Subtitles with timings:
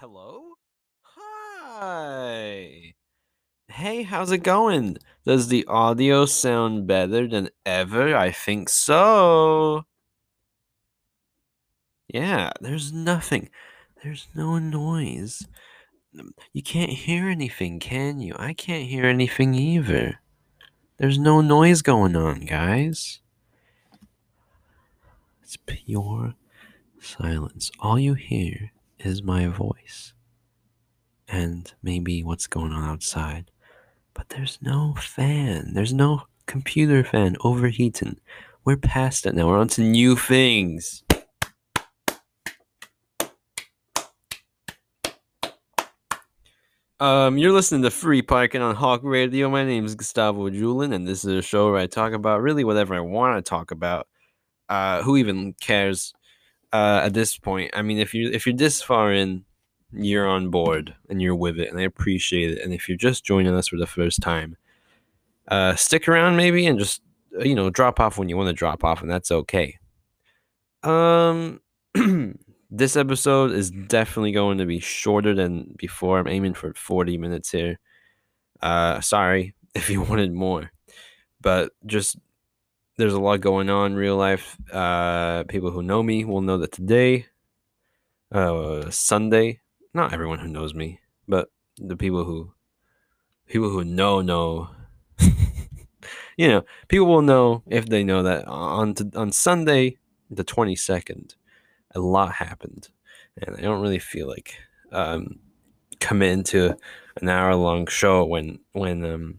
[0.00, 0.52] Hello?
[1.02, 2.94] Hi.
[3.66, 4.98] Hey, how's it going?
[5.26, 8.16] Does the audio sound better than ever?
[8.16, 9.86] I think so.
[12.06, 13.50] Yeah, there's nothing.
[14.04, 15.48] There's no noise.
[16.52, 18.36] You can't hear anything, can you?
[18.38, 20.20] I can't hear anything either.
[20.98, 23.18] There's no noise going on, guys.
[25.42, 26.36] It's pure
[27.00, 27.72] silence.
[27.80, 30.12] All you hear is my voice
[31.28, 33.50] and maybe what's going on outside.
[34.14, 35.74] But there's no fan.
[35.74, 38.18] There's no computer fan overheating.
[38.64, 39.46] We're past it now.
[39.48, 41.02] We're on to new things.
[47.00, 49.48] Um, you're listening to Free Parking on Hawk Radio.
[49.48, 52.64] My name is Gustavo Jeulin, and this is a show where I talk about really
[52.64, 54.08] whatever I want to talk about.
[54.68, 56.12] Uh, who even cares?
[56.72, 59.44] Uh, at this point, I mean, if you if you're this far in,
[59.92, 62.62] you're on board and you're with it, and I appreciate it.
[62.62, 64.56] And if you're just joining us for the first time,
[65.48, 67.00] uh, stick around maybe and just
[67.38, 69.78] uh, you know drop off when you want to drop off, and that's okay.
[70.82, 71.60] Um,
[72.70, 76.18] this episode is definitely going to be shorter than before.
[76.18, 77.78] I'm aiming for 40 minutes here.
[78.60, 80.70] Uh, sorry if you wanted more,
[81.40, 82.18] but just
[82.98, 84.58] there's a lot going on in real life.
[84.72, 87.26] Uh, people who know me will know that today,
[88.32, 89.60] uh, Sunday,
[89.94, 92.52] not everyone who knows me, but the people who
[93.46, 94.70] people who know know.
[96.36, 99.96] you know, people will know if they know that on on Sunday,
[100.28, 101.36] the 22nd,
[101.94, 102.88] a lot happened,
[103.40, 104.56] and I don't really feel like
[104.90, 105.38] um,
[106.00, 106.76] committing to
[107.20, 109.38] an hour long show when when um,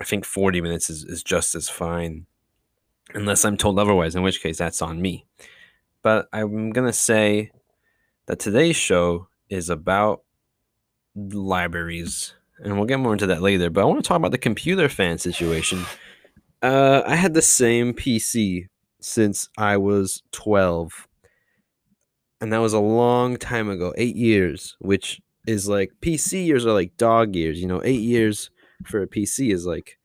[0.00, 2.26] I think 40 minutes is, is just as fine,
[3.14, 5.26] unless I'm told otherwise, in which case that's on me.
[6.02, 7.52] But I'm gonna say
[8.26, 10.22] that today's show is about
[11.14, 13.70] libraries, and we'll get more into that later.
[13.70, 15.84] But I want to talk about the computer fan situation.
[16.62, 18.68] Uh, I had the same PC
[19.00, 21.08] since I was 12
[22.42, 26.72] and that was a long time ago, eight years, which is like PC years are
[26.72, 27.60] like dog years.
[27.60, 28.50] You know, eight years
[28.84, 29.96] for a PC is like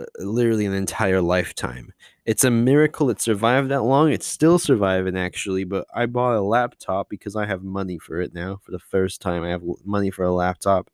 [0.00, 1.92] uh, literally an entire lifetime.
[2.26, 4.10] It's a miracle it survived that long.
[4.10, 8.32] It's still surviving actually, but I bought a laptop because I have money for it
[8.32, 8.60] now.
[8.62, 10.90] For the first time, I have money for a laptop,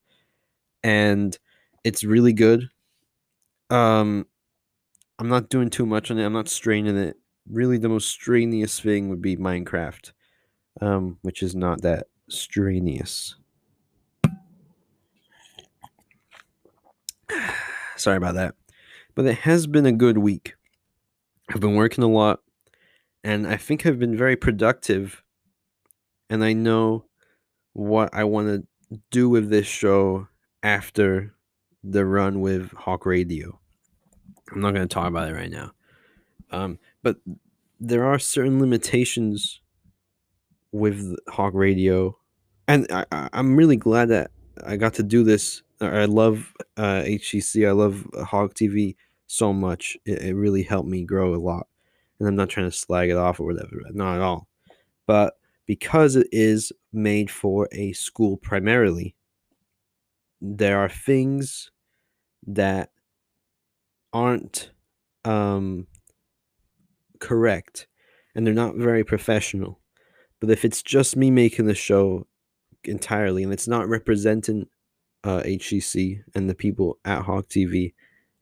[0.83, 1.39] and
[1.85, 2.69] it's really good.
[3.71, 4.27] Um,
[5.21, 6.25] I'm not doing too much on it.
[6.25, 7.17] I'm not straining it.
[7.49, 10.13] Really, the most strenuous thing would be Minecraft
[10.81, 13.37] um, which is not that strenuous.
[17.97, 18.55] Sorry about that.
[19.15, 20.55] But it has been a good week.
[21.53, 22.41] I've been working a lot,
[23.25, 25.23] and I think I've been very productive.
[26.29, 27.07] And I know
[27.73, 28.49] what I want
[28.91, 30.29] to do with this show
[30.63, 31.35] after
[31.83, 33.59] the run with Hawk Radio.
[34.53, 35.73] I'm not going to talk about it right now.
[36.53, 37.17] Um, but
[37.81, 39.61] there are certain limitations
[40.71, 42.17] with Hawk Radio,
[42.69, 44.31] and I, I'm really glad that
[44.65, 45.63] I got to do this.
[45.81, 47.67] I love uh, HCC.
[47.67, 48.95] I love Hawk TV
[49.31, 49.97] so much.
[50.05, 51.69] It, it really helped me grow a lot,
[52.19, 53.81] and I'm not trying to slag it off or whatever.
[53.93, 54.49] Not at all.
[55.07, 55.35] But
[55.67, 59.15] because it is made for a school primarily,
[60.41, 61.71] there are things
[62.47, 62.91] that
[64.13, 64.71] aren't
[65.25, 65.87] um,
[67.21, 67.87] correct,
[68.35, 69.81] and they're not very professional.
[70.41, 72.27] But if it's just me making the show
[72.85, 74.67] entirely and it's not representing
[75.23, 77.93] uh, HCC and the people at Hawk TV,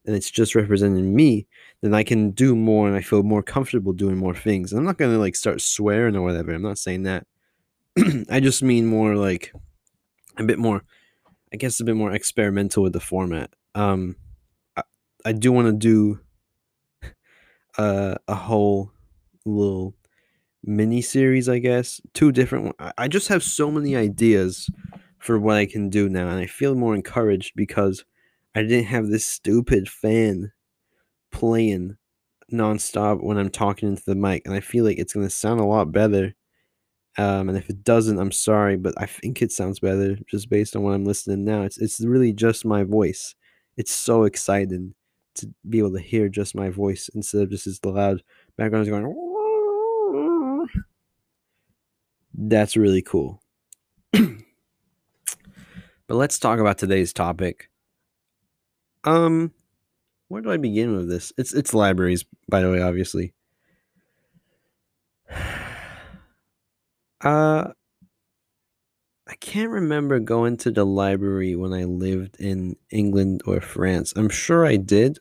[0.09, 1.47] and it's just representing me,
[1.83, 4.73] then I can do more and I feel more comfortable doing more things.
[4.73, 6.53] And I'm not gonna like start swearing or whatever.
[6.55, 7.27] I'm not saying that.
[8.31, 9.53] I just mean more like
[10.39, 10.83] a bit more,
[11.53, 13.53] I guess, a bit more experimental with the format.
[13.75, 14.17] Um,
[14.79, 14.83] I,
[15.27, 16.21] I do want to do
[17.79, 18.91] uh, a whole
[19.45, 19.95] little
[20.65, 22.01] mini series, I guess.
[22.15, 22.75] Two different.
[22.79, 24.71] I- I just have so many ideas
[25.19, 28.05] for what I can do now, and I feel more encouraged because
[28.59, 30.51] I didn't have this stupid fan
[31.31, 31.97] playing
[32.53, 35.65] nonstop when I'm talking into the mic, and I feel like it's gonna sound a
[35.65, 36.35] lot better.
[37.17, 40.75] Um, and if it doesn't, I'm sorry, but I think it sounds better just based
[40.75, 41.63] on what I'm listening now.
[41.63, 43.37] It's it's really just my voice.
[43.77, 44.95] It's so exciting
[45.37, 48.25] to be able to hear just my voice instead of just this loud
[48.57, 50.67] background going.
[52.35, 53.41] That's really cool.
[54.13, 54.35] but
[56.09, 57.71] let's talk about today's topic.
[59.09, 59.53] Um,
[60.29, 61.33] where do I begin with this?
[61.39, 63.33] It's it's libraries, by the way, obviously.
[67.21, 67.73] Uh
[69.27, 74.13] I can't remember going to the library when I lived in England or France.
[74.15, 75.19] I'm sure I did,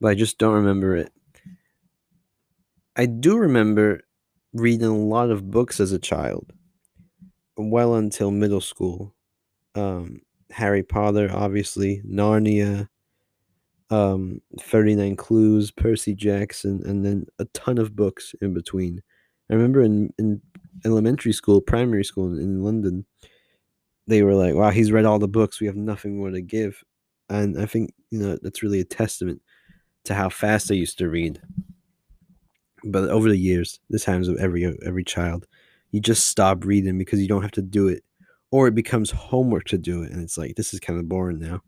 [0.00, 1.12] but I just don't remember it.
[2.94, 4.02] I do remember
[4.52, 6.52] reading a lot of books as a child,
[7.56, 9.12] well until middle school.
[9.74, 10.20] Um,
[10.52, 12.88] Harry Potter, obviously, Narnia,
[13.90, 19.02] um, 39 Clues, Percy Jackson, and then a ton of books in between.
[19.50, 20.40] I remember in, in
[20.84, 23.04] elementary school, primary school in, in London,
[24.06, 25.60] they were like, wow, he's read all the books.
[25.60, 26.82] We have nothing more to give.
[27.28, 29.40] And I think, you know, that's really a testament
[30.04, 31.40] to how fast I used to read.
[32.84, 35.46] But over the years, this happens with every every child.
[35.90, 38.04] You just stop reading because you don't have to do it.
[38.50, 40.12] Or it becomes homework to do it.
[40.12, 41.62] And it's like, this is kind of boring now.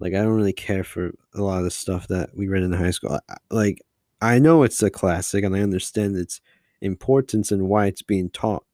[0.00, 2.72] Like I don't really care for a lot of the stuff that we read in
[2.72, 3.18] high school.
[3.50, 3.82] Like
[4.20, 6.40] I know it's a classic and I understand its
[6.80, 8.64] importance and why it's being taught.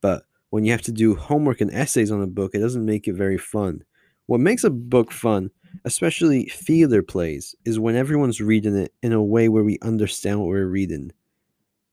[0.00, 3.08] But when you have to do homework and essays on a book, it doesn't make
[3.08, 3.84] it very fun.
[4.26, 5.50] What makes a book fun,
[5.84, 10.48] especially theater plays, is when everyone's reading it in a way where we understand what
[10.48, 11.12] we're reading.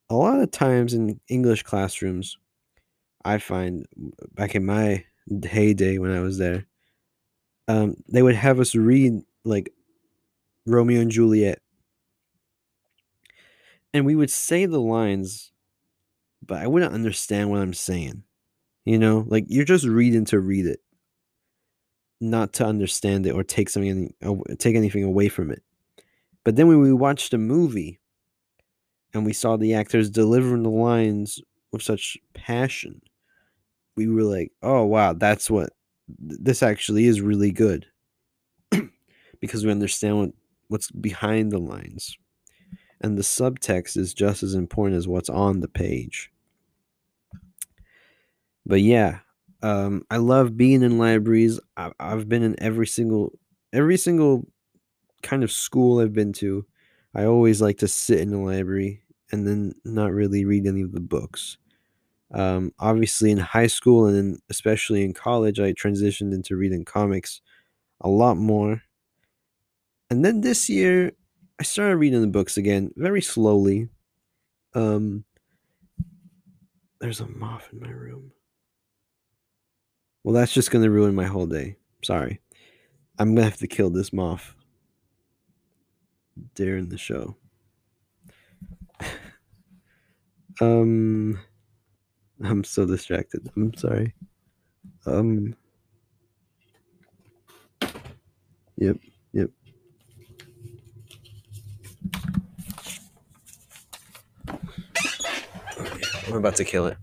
[0.09, 2.37] A lot of times in English classrooms,
[3.25, 3.85] I find
[4.33, 5.03] back in my
[5.43, 6.65] heyday when I was there,
[7.67, 9.71] um, they would have us read like
[10.65, 11.61] Romeo and Juliet.
[13.93, 15.51] And we would say the lines,
[16.45, 18.23] but I wouldn't understand what I'm saying.
[18.85, 20.81] You know, like you're just reading to read it,
[22.19, 24.13] not to understand it or take something
[24.57, 25.61] take anything away from it.
[26.45, 27.99] But then when we watched a movie
[29.13, 31.39] and we saw the actors delivering the lines
[31.71, 33.01] with such passion,
[33.97, 35.71] we were like, "Oh wow, that's what
[36.07, 37.87] this actually is really good
[39.41, 40.29] because we understand what,
[40.67, 42.17] what's behind the lines.
[43.01, 46.31] And the subtext is just as important as what's on the page.
[48.65, 49.19] But yeah,
[49.61, 51.59] um, I love being in libraries.
[51.75, 53.37] I've, I've been in every single
[53.73, 54.47] every single
[55.23, 56.65] kind of school I've been to.
[57.13, 59.01] I always like to sit in the library
[59.31, 61.57] and then not really read any of the books.
[62.33, 67.41] Um, obviously, in high school and especially in college, I transitioned into reading comics
[68.01, 68.81] a lot more.
[70.09, 71.11] And then this year,
[71.59, 73.89] I started reading the books again very slowly.
[74.73, 75.25] Um,
[76.99, 78.31] there's a moth in my room.
[80.23, 81.77] Well, that's just going to ruin my whole day.
[82.03, 82.41] Sorry.
[83.17, 84.53] I'm going to have to kill this moth
[86.53, 87.37] during the show.
[90.61, 91.39] um
[92.43, 93.49] I'm so distracted.
[93.55, 94.13] I'm sorry.
[95.05, 95.55] Um.
[98.77, 98.97] Yep.
[99.33, 99.49] Yep.
[106.27, 106.97] I'm about to kill it.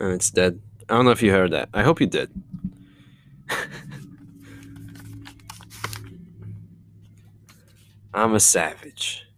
[0.00, 0.60] And it's dead.
[0.88, 1.68] I don't know if you heard that.
[1.72, 2.30] I hope you did.
[8.14, 9.28] I'm a savage.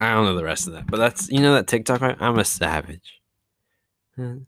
[0.00, 2.00] I don't know the rest of that, but that's you know that TikTok.
[2.02, 3.20] I'm a savage.
[4.16, 4.46] I'm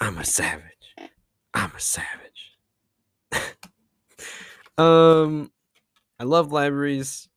[0.00, 0.62] a savage.
[1.54, 2.58] I'm a savage.
[4.78, 5.50] um,
[6.18, 7.28] I love libraries,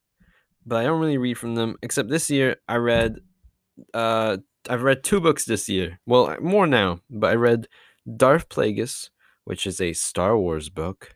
[0.64, 1.76] but I don't really read from them.
[1.82, 3.20] Except this year, I read.
[3.92, 4.38] Uh,
[4.68, 6.00] I've read two books this year.
[6.06, 7.68] Well, more now, but I read
[8.16, 9.10] Darth Plagueis,
[9.44, 11.14] which is a Star Wars book,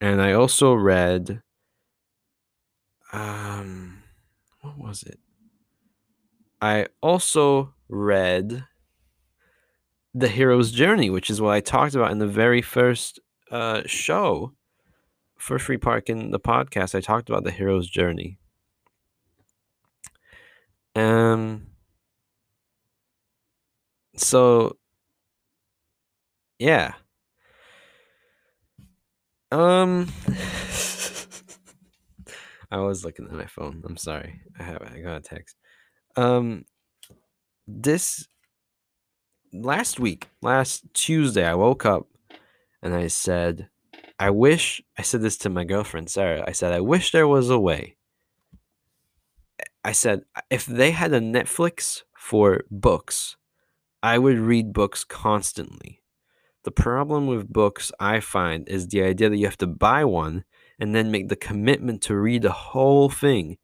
[0.00, 1.42] and I also read.
[3.14, 4.01] Um
[4.62, 5.18] what was it?
[6.60, 8.64] I also read
[10.14, 14.54] The Hero's Journey, which is what I talked about in the very first uh, show
[15.36, 16.94] for Free Parking the podcast.
[16.94, 18.38] I talked about The Hero's Journey.
[20.94, 21.66] Um,
[24.16, 24.76] so,
[26.58, 26.94] yeah.
[29.50, 30.08] Um,
[32.72, 33.82] I was looking at my phone.
[33.86, 34.40] I'm sorry.
[34.58, 35.56] I have I got a text.
[36.16, 36.64] Um
[37.68, 38.26] this
[39.52, 42.08] last week, last Tuesday, I woke up
[42.82, 43.68] and I said,
[44.18, 46.44] I wish I said this to my girlfriend Sarah.
[46.48, 47.96] I said, I wish there was a way.
[49.84, 53.36] I said, if they had a Netflix for books,
[54.02, 56.02] I would read books constantly.
[56.64, 60.44] The problem with books, I find, is the idea that you have to buy one
[60.82, 63.56] and then make the commitment to read the whole thing,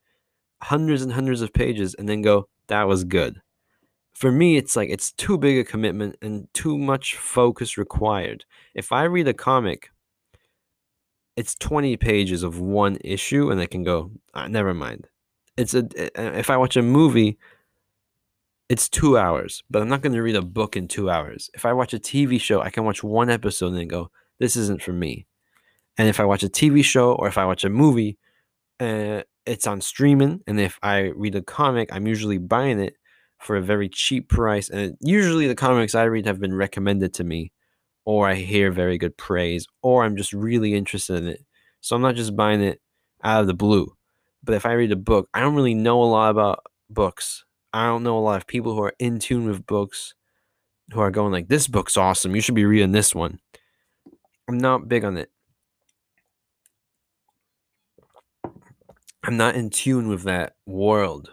[0.62, 3.42] hundreds and hundreds of pages, and then go, that was good.
[4.12, 8.44] For me, it's like it's too big a commitment and too much focus required.
[8.72, 9.90] If I read a comic,
[11.37, 15.08] it's 20 pages of one issue and I can go, ah, never mind.
[15.56, 15.88] It's a
[16.38, 17.37] if I watch a movie,
[18.68, 21.50] it's two hours, but I'm not going to read a book in two hours.
[21.52, 24.82] If I watch a TV show, I can watch one episode and go, this isn't
[24.82, 25.26] for me.
[25.98, 28.16] And if I watch a TV show or if I watch a movie,
[28.80, 30.40] uh, it's on streaming.
[30.46, 32.94] And if I read a comic, I'm usually buying it
[33.38, 34.70] for a very cheap price.
[34.70, 37.52] And usually the comics I read have been recommended to me,
[38.04, 41.44] or I hear very good praise, or I'm just really interested in it.
[41.80, 42.80] So I'm not just buying it
[43.24, 43.92] out of the blue.
[44.44, 47.44] But if I read a book, I don't really know a lot about books.
[47.72, 50.14] I don't know a lot of people who are in tune with books
[50.92, 52.34] who are going like, this book's awesome.
[52.34, 53.40] You should be reading this one.
[54.48, 55.30] I'm not big on it.
[59.25, 61.30] I'm not in tune with that world.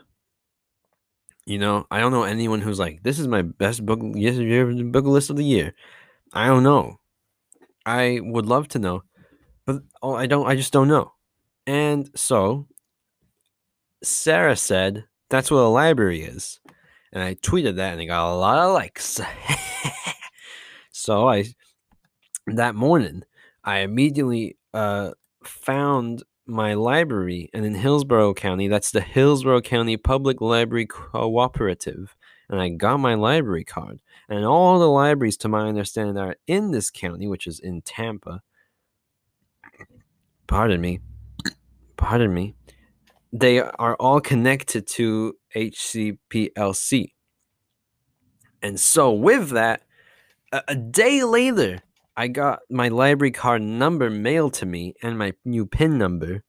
[1.46, 4.38] You know, I don't know anyone who's like, this is my best book, yes,
[4.84, 5.74] book list of the year.
[6.34, 7.00] I don't know.
[7.86, 9.04] I would love to know,
[9.66, 10.48] but oh, I don't.
[10.48, 11.14] I just don't know.
[11.68, 12.68] And so,
[14.04, 16.60] Sarah said that's what a library is,
[17.14, 19.22] and I tweeted that, and I got a lot of likes.
[20.92, 21.46] so I,
[22.48, 23.24] that morning,
[23.64, 25.12] I immediately uh,
[25.44, 32.16] found my library, and in Hillsborough County, that's the Hillsborough County Public Library Cooperative,
[32.50, 34.00] and I got my library card.
[34.30, 38.42] And all the libraries, to my understanding, are in this county, which is in Tampa,
[40.48, 41.00] pardon me,
[41.98, 42.56] pardon me,
[43.34, 47.12] they are all connected to HCPLC.
[48.62, 49.84] And so, with that,
[50.52, 51.82] a, a day later,
[52.18, 56.44] I got my library card number mailed to me and my new PIN number.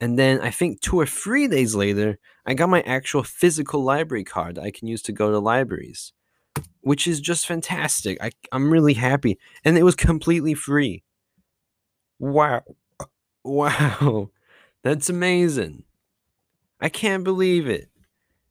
[0.00, 4.24] And then I think two or three days later, I got my actual physical library
[4.24, 6.12] card I can use to go to libraries,
[6.80, 8.18] which is just fantastic.
[8.20, 9.38] I, I'm really happy.
[9.64, 11.02] And it was completely free.
[12.18, 12.62] Wow.
[13.44, 14.30] Wow.
[14.84, 15.82] That's amazing.
[16.80, 17.88] I can't believe it.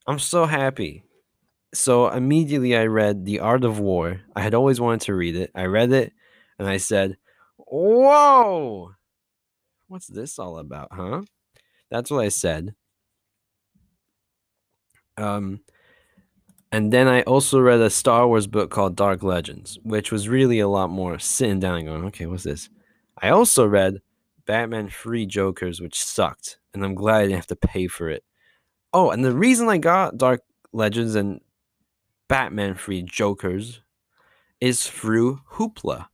[0.05, 1.05] I'm so happy
[1.74, 4.22] so immediately I read The Art of War.
[4.36, 5.51] I had always wanted to read it.
[5.55, 6.13] I read it
[6.62, 7.18] and I said,
[7.58, 8.91] Whoa,
[9.88, 11.24] what's this all about, huh?
[11.89, 12.75] That's what I said.
[15.18, 15.62] Um,
[16.72, 20.60] and then I also read a Star Wars book called Dark Legends, which was really
[20.60, 22.70] a lot more sitting down and going, okay, what's this?
[23.18, 23.98] I also read
[24.46, 28.24] Batman Three Jokers, which sucked, and I'm glad I didn't have to pay for it.
[28.94, 31.41] Oh, and the reason I got Dark Legends and
[32.27, 33.82] Batman Three Jokers
[34.60, 36.06] is through Hoopla.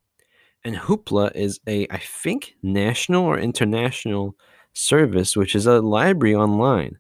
[0.68, 4.36] And Hoopla is a, I think, national or international
[4.74, 6.98] service, which is a library online.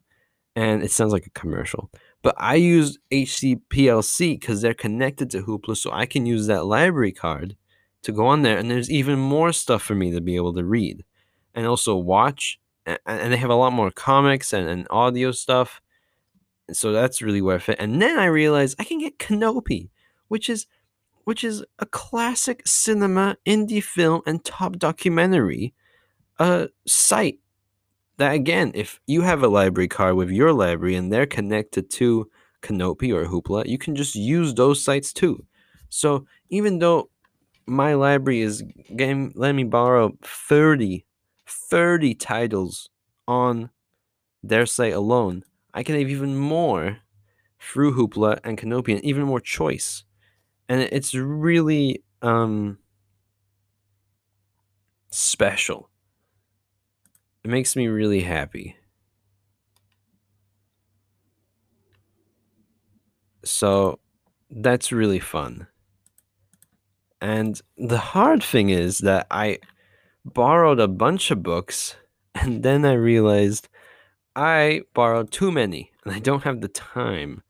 [0.56, 1.92] And it sounds like a commercial.
[2.22, 7.12] But I use HCPLC because they're connected to Hoopla, so I can use that library
[7.12, 7.58] card
[8.04, 8.58] to go on there.
[8.58, 11.04] And there's even more stuff for me to be able to read
[11.54, 12.62] and also watch.
[12.86, 15.82] And they have a lot more comics and, and audio stuff.
[16.72, 17.76] So that's really worth it.
[17.82, 19.90] And then I realized I can get Kanopy,
[20.30, 20.68] which is
[21.28, 25.74] which is a classic cinema, indie film, and top documentary
[26.40, 27.40] uh, site.
[28.16, 32.30] That again, if you have a library card with your library and they're connected to
[32.62, 35.46] Kanopy or Hoopla, you can just use those sites too.
[35.90, 37.10] So even though
[37.66, 38.64] my library is
[38.96, 41.06] getting let me borrow 30,
[41.46, 42.90] 30 titles
[43.28, 43.70] on
[44.42, 45.44] their site alone,
[45.74, 47.00] I can have even more
[47.60, 50.06] through Hoopla and Kanopy and even more choice
[50.70, 52.78] and it's really um
[55.10, 55.90] special.
[57.44, 58.76] It makes me really happy.
[63.44, 64.00] So
[64.50, 65.68] that's really fun.
[67.22, 69.60] And the hard thing is that I
[70.26, 71.96] borrowed a bunch of books
[72.36, 73.70] and then I realized
[74.36, 77.42] I borrowed too many and I don't have the time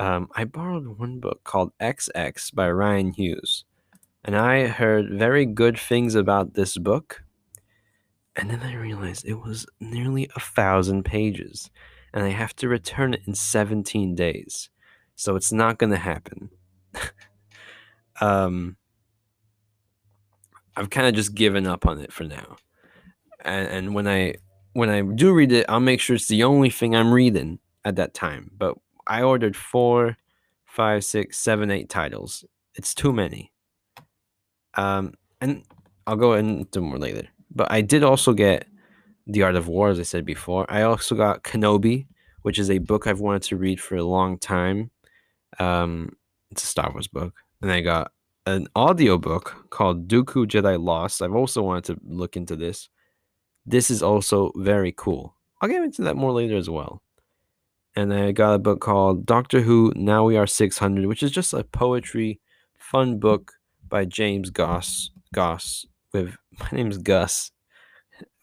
[0.00, 3.66] um, I borrowed one book called XX by Rian Hughes,
[4.24, 7.22] and I heard very good things about this book.
[8.34, 11.70] And then I realized it was nearly a thousand pages,
[12.14, 14.70] and I have to return it in 17 days.
[15.16, 16.48] So it's not going to happen.
[18.22, 18.78] um,
[20.76, 22.56] I've kind of just given up on it for now.
[23.44, 24.36] And, and when I
[24.72, 27.96] when I do read it, I'll make sure it's the only thing I'm reading at
[27.96, 28.50] that time.
[28.56, 28.78] But
[29.10, 30.16] I ordered four,
[30.64, 32.44] five, six, seven, eight titles.
[32.76, 33.52] It's too many.
[34.74, 35.64] Um, and
[36.06, 37.26] I'll go into more later.
[37.52, 38.68] But I did also get
[39.26, 40.64] The Art of War, as I said before.
[40.68, 42.06] I also got Kenobi,
[42.42, 44.92] which is a book I've wanted to read for a long time.
[45.58, 46.12] Um,
[46.52, 47.34] it's a Star Wars book.
[47.60, 48.12] And I got
[48.46, 51.20] an audiobook called Dooku Jedi Lost.
[51.20, 52.88] I've also wanted to look into this.
[53.66, 55.34] This is also very cool.
[55.60, 57.02] I'll get into that more later as well.
[57.96, 61.52] And I got a book called Doctor Who Now We Are 600, which is just
[61.52, 62.40] a poetry
[62.78, 63.52] fun book
[63.88, 65.10] by James Goss.
[65.34, 67.50] Goss with my name's Gus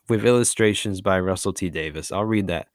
[0.10, 2.12] with illustrations by Russell T Davies.
[2.12, 2.68] I'll read that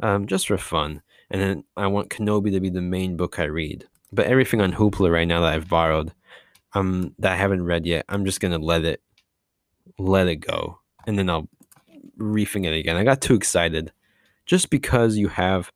[0.00, 1.02] um, just for fun.
[1.30, 3.86] And then I want Kenobi to be the main book I read.
[4.12, 6.12] But everything on Hoopla right now that I've borrowed,
[6.72, 9.00] um, that I haven't read yet, I'm just gonna let it,
[9.98, 11.48] let it go, and then I'll
[12.18, 12.96] reefing it again.
[12.96, 13.92] I got too excited,
[14.46, 15.70] just because you have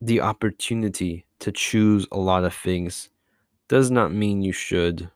[0.00, 3.10] the opportunity to choose a lot of things,
[3.68, 5.10] does not mean you should.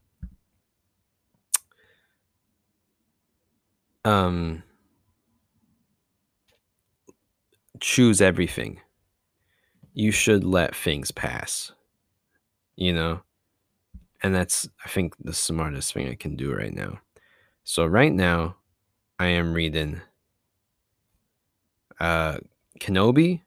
[4.04, 4.62] Um,
[7.80, 8.80] choose everything.
[9.94, 11.72] You should let things pass.
[12.76, 13.20] You know?
[14.22, 17.00] And that's, I think, the smartest thing I can do right now.
[17.64, 18.56] So, right now,
[19.18, 20.00] I am reading
[22.00, 22.38] uh,
[22.80, 23.42] Kenobi,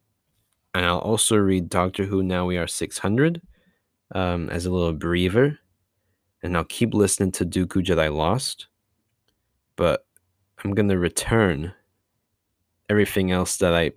[0.73, 3.41] and I'll also read Doctor Who Now We Are 600
[4.13, 5.59] um, as a little breather.
[6.43, 8.67] And I'll keep listening to Dooku Jedi Lost.
[9.75, 10.05] But
[10.63, 11.73] I'm going to return
[12.89, 13.91] everything else that I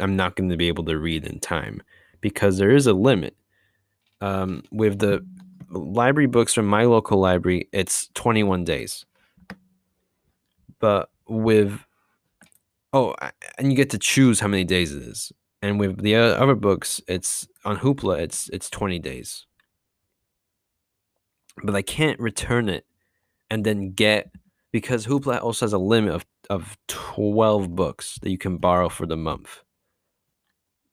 [0.00, 1.82] I'm not going to be able to read in time
[2.20, 3.36] because there is a limit.
[4.20, 5.26] Um, with the
[5.70, 9.04] library books from my local library, it's 21 days.
[10.78, 11.80] But with
[12.92, 13.14] oh,
[13.58, 15.32] and you get to choose how many days it is.
[15.62, 19.46] And with the other books, it's on Hoopla, it's it's 20 days.
[21.62, 22.84] But I can't return it
[23.48, 24.32] and then get
[24.72, 29.06] because Hoopla also has a limit of, of 12 books that you can borrow for
[29.06, 29.60] the month.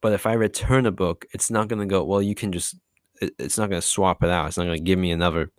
[0.02, 2.76] But if I return a book, it's not going to go, well, you can just,
[3.22, 4.48] it, it's not going to swap it out.
[4.48, 5.52] It's not going to give me another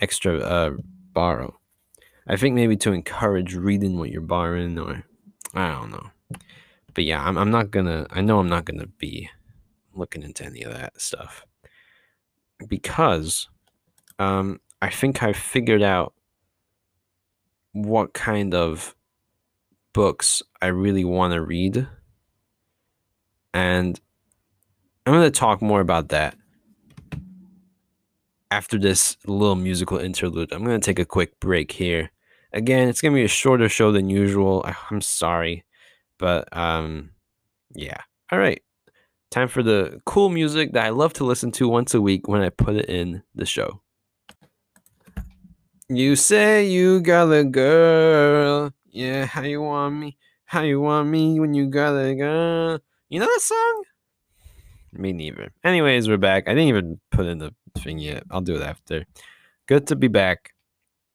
[0.00, 0.70] extra uh,
[1.12, 1.58] borrow.
[2.26, 5.04] I think maybe to encourage reading what you're borrowing, or
[5.54, 6.10] I don't know.
[6.94, 9.30] But yeah, I'm, I'm not to, I know I'm not to be
[9.94, 11.46] looking into any of that stuff
[12.68, 13.48] because
[14.18, 16.14] um, I think I've figured out
[17.72, 18.94] what kind of
[19.92, 21.86] books I really want to read.
[23.52, 24.00] And
[25.06, 26.36] I'm to talk more about that
[28.50, 30.52] after this little musical interlude.
[30.52, 32.10] I'm to take a quick break here.
[32.52, 34.64] Again, it's to be a shorter show than usual.
[34.90, 35.64] I'm sorry.
[36.20, 37.10] But um
[37.74, 37.96] yeah.
[38.30, 38.62] All right.
[39.30, 42.42] Time for the cool music that I love to listen to once a week when
[42.42, 43.80] I put it in the show.
[45.88, 48.72] You say you got a girl.
[48.90, 50.16] Yeah, how you want me?
[50.44, 52.78] How you want me when you got a girl?
[53.08, 53.84] You know that song?
[54.92, 55.52] Me neither.
[55.64, 56.44] Anyways, we're back.
[56.46, 58.24] I didn't even put in the thing yet.
[58.30, 59.04] I'll do it after.
[59.66, 60.50] Good to be back.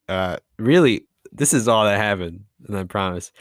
[0.10, 3.32] Uh really, this is all that happened, and I promise.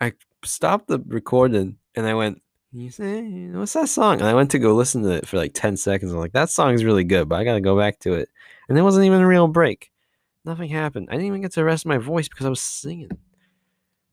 [0.00, 0.12] I
[0.44, 4.20] stopped the recording and I went, you say, what's that song?
[4.20, 6.12] And I went to go listen to it for like 10 seconds.
[6.12, 8.28] I'm like, that song's really good, but I got to go back to it.
[8.68, 9.92] And it wasn't even a real break.
[10.44, 11.06] Nothing happened.
[11.08, 13.12] I didn't even get to rest my voice because I was singing.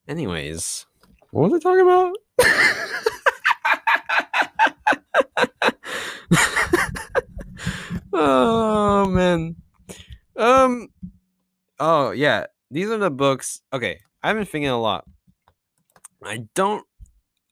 [0.07, 0.85] Anyways,
[1.31, 2.15] what was I talking about?
[8.13, 9.55] oh man.
[10.35, 10.89] Um
[11.79, 12.47] Oh yeah.
[12.69, 13.61] These are the books.
[13.73, 14.01] Okay.
[14.21, 15.05] I've been thinking a lot.
[16.23, 16.85] I don't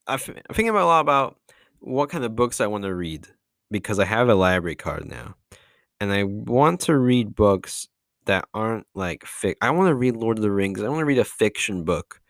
[0.10, 1.38] I'm thinking about a lot about
[1.80, 3.28] what kind of books I want to read
[3.70, 5.36] because I have a library card now.
[6.02, 7.88] And I want to read books
[8.26, 9.56] that aren't like fic.
[9.62, 10.82] I want to read Lord of the Rings.
[10.82, 12.22] I want to read a fiction book.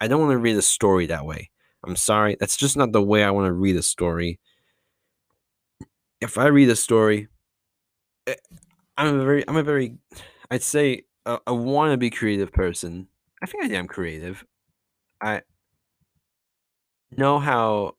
[0.00, 1.50] I don't want to read a story that way.
[1.84, 2.36] I'm sorry.
[2.38, 4.38] That's just not the way I want to read a story.
[6.20, 7.28] If I read a story,
[8.26, 8.34] eh,
[8.96, 9.96] I'm a very, I'm a very,
[10.50, 13.08] I'd say a, a wannabe creative person.
[13.42, 14.44] I think I am creative.
[15.20, 15.42] I
[17.18, 17.96] know how,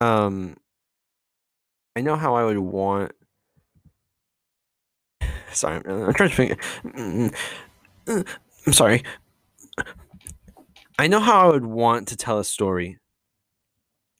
[0.00, 0.56] um,
[1.96, 3.12] I know how I would want
[5.52, 7.34] Sorry, I'm trying to think.
[8.06, 9.02] I'm sorry.
[10.98, 12.98] I know how I would want to tell a story,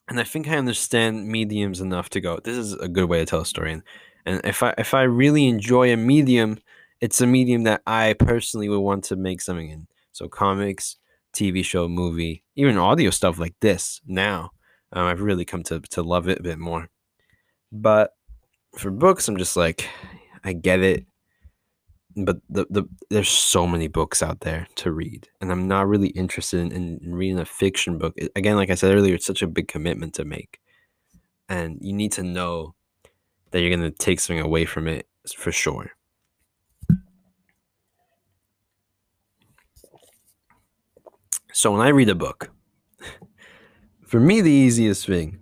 [0.08, 2.40] and I think I understand mediums enough to go.
[2.42, 3.82] This is a good way to tell a story, and,
[4.26, 6.58] and if I if I really enjoy a medium,
[7.00, 9.86] it's a medium that I personally would want to make something in.
[10.12, 10.96] So comics,
[11.34, 14.00] TV show, movie, even audio stuff like this.
[14.06, 14.50] Now,
[14.92, 16.88] um, I've really come to to love it a bit more.
[17.72, 18.12] But
[18.76, 19.88] for books, I'm just like,
[20.44, 21.06] I get it
[22.16, 26.10] but the, the there's so many books out there to read and i'm not really
[26.10, 26.70] interested in,
[27.02, 30.14] in reading a fiction book again like i said earlier it's such a big commitment
[30.14, 30.60] to make
[31.48, 32.74] and you need to know
[33.50, 35.92] that you're going to take something away from it for sure.
[41.56, 42.50] So when I read a book,
[44.04, 45.38] for me, the easiest thing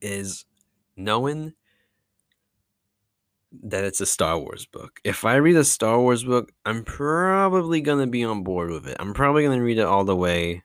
[0.00, 0.46] is
[0.96, 1.52] knowing
[3.64, 4.98] that it's a Star Wars book.
[5.04, 8.86] If I read a Star Wars book, I'm probably going to be on board with
[8.88, 8.96] it.
[8.98, 10.62] I'm probably going to read it all the way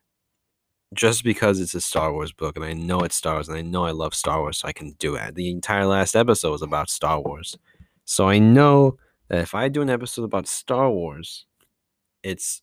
[0.94, 3.62] just because it's a Star Wars book and I know it's Star Wars and I
[3.62, 5.36] know I love Star Wars, so I can do it.
[5.36, 7.58] The entire last episode was about Star Wars.
[8.06, 11.46] So I know that if I do an episode about Star Wars,
[12.24, 12.62] it's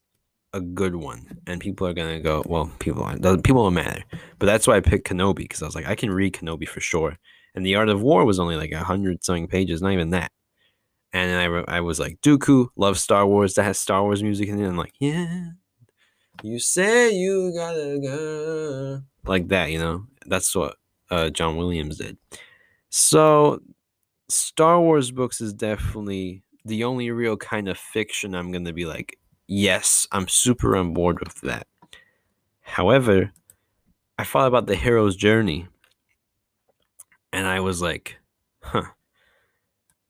[0.55, 2.43] a good one, and people are gonna go.
[2.47, 3.23] Well, people aren't.
[3.43, 4.05] People don't matter.
[4.39, 6.81] But that's why I picked Kenobi because I was like, I can read Kenobi for
[6.81, 7.19] sure.
[7.55, 10.31] And the Art of War was only like a hundred something pages, not even that.
[11.13, 13.55] And I, I was like, Dooku, love Star Wars.
[13.55, 14.67] That has Star Wars music in it.
[14.67, 15.51] I'm like, yeah,
[16.43, 19.71] you say you gotta go like that.
[19.71, 20.77] You know, that's what
[21.11, 22.17] uh, John Williams did.
[22.91, 23.61] So,
[24.29, 29.19] Star Wars books is definitely the only real kind of fiction I'm gonna be like,
[29.47, 31.67] yes, I'm super on board with that.
[32.63, 33.33] However,
[34.19, 35.69] I thought about the hero's journey
[37.33, 38.17] and I was like,
[38.63, 38.85] huh,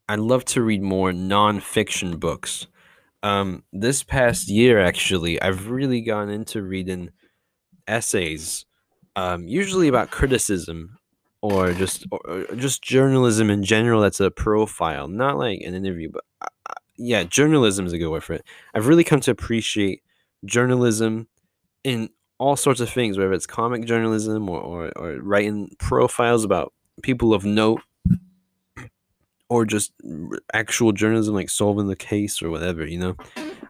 [0.09, 2.67] I'd love to read more nonfiction books.
[3.23, 7.11] Um, this past year, actually, I've really gone into reading
[7.89, 8.67] essays,
[9.17, 10.99] um, usually about criticism
[11.41, 14.03] or just or just journalism in general.
[14.03, 18.25] That's a profile, not like an interview, but uh, yeah, journalism is a good word
[18.25, 18.45] for it.
[18.75, 20.03] I've really come to appreciate
[20.45, 21.29] journalism
[21.83, 26.73] in all sorts of things, whether it's comic journalism or, or, or writing profiles about
[27.03, 27.81] people of note
[29.49, 29.93] or just
[30.53, 33.17] actual journalism like solving the case or whatever you know?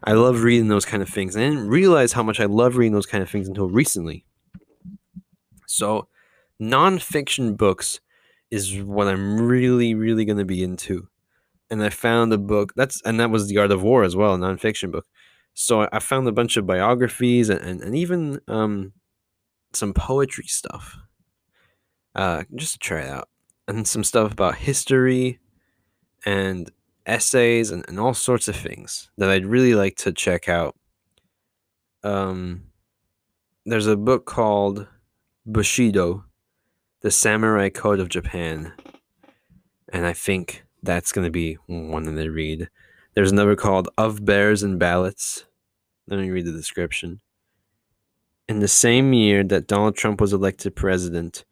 [0.03, 1.35] I love reading those kind of things.
[1.35, 4.25] I didn't realize how much i love reading those kind of things until recently.
[5.67, 6.07] So
[6.61, 7.99] nonfiction books
[8.51, 11.07] is what i'm really really going to be into
[11.69, 14.33] and i found a book that's and that was the art of war as well
[14.33, 15.05] a nonfiction book.
[15.53, 18.93] So i found a bunch of biographies and, and, and even um,
[19.73, 20.97] some poetry stuff.
[22.13, 23.27] Uh, just to try it out,
[23.67, 25.39] and some stuff about history
[26.25, 26.71] and
[27.05, 30.75] essays and, and all sorts of things that I'd really like to check out.
[32.03, 32.67] Um,
[33.65, 34.87] there's a book called
[35.45, 36.23] Bushido,
[37.01, 38.73] The Samurai Code of Japan,
[39.91, 42.69] and I think that's going to be one that I read.
[43.15, 45.45] There's another called Of Bears and Ballots.
[46.07, 47.21] Let me read the description.
[48.47, 51.43] In the same year that Donald Trump was elected president,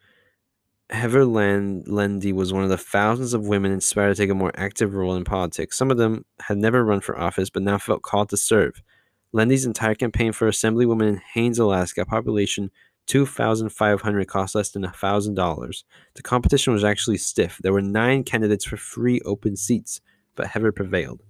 [0.90, 4.52] Heather Land- Lende was one of the thousands of women inspired to take a more
[4.56, 5.78] active role in politics.
[5.78, 8.84] Some of them had never run for office, but now felt called to serve.
[9.34, 12.70] Lende's entire campaign for Assemblywoman in Haines, Alaska, population
[13.08, 15.84] 2,500, cost less than $1,000.
[16.14, 17.60] The competition was actually stiff.
[17.62, 20.02] There were nine candidates for three open seats,
[20.36, 21.22] but Heather prevailed.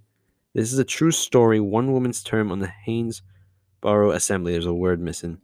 [0.54, 3.22] This is a true story, one woman's term on the Haines
[3.80, 4.52] Borough Assembly.
[4.52, 5.38] There's a word missing.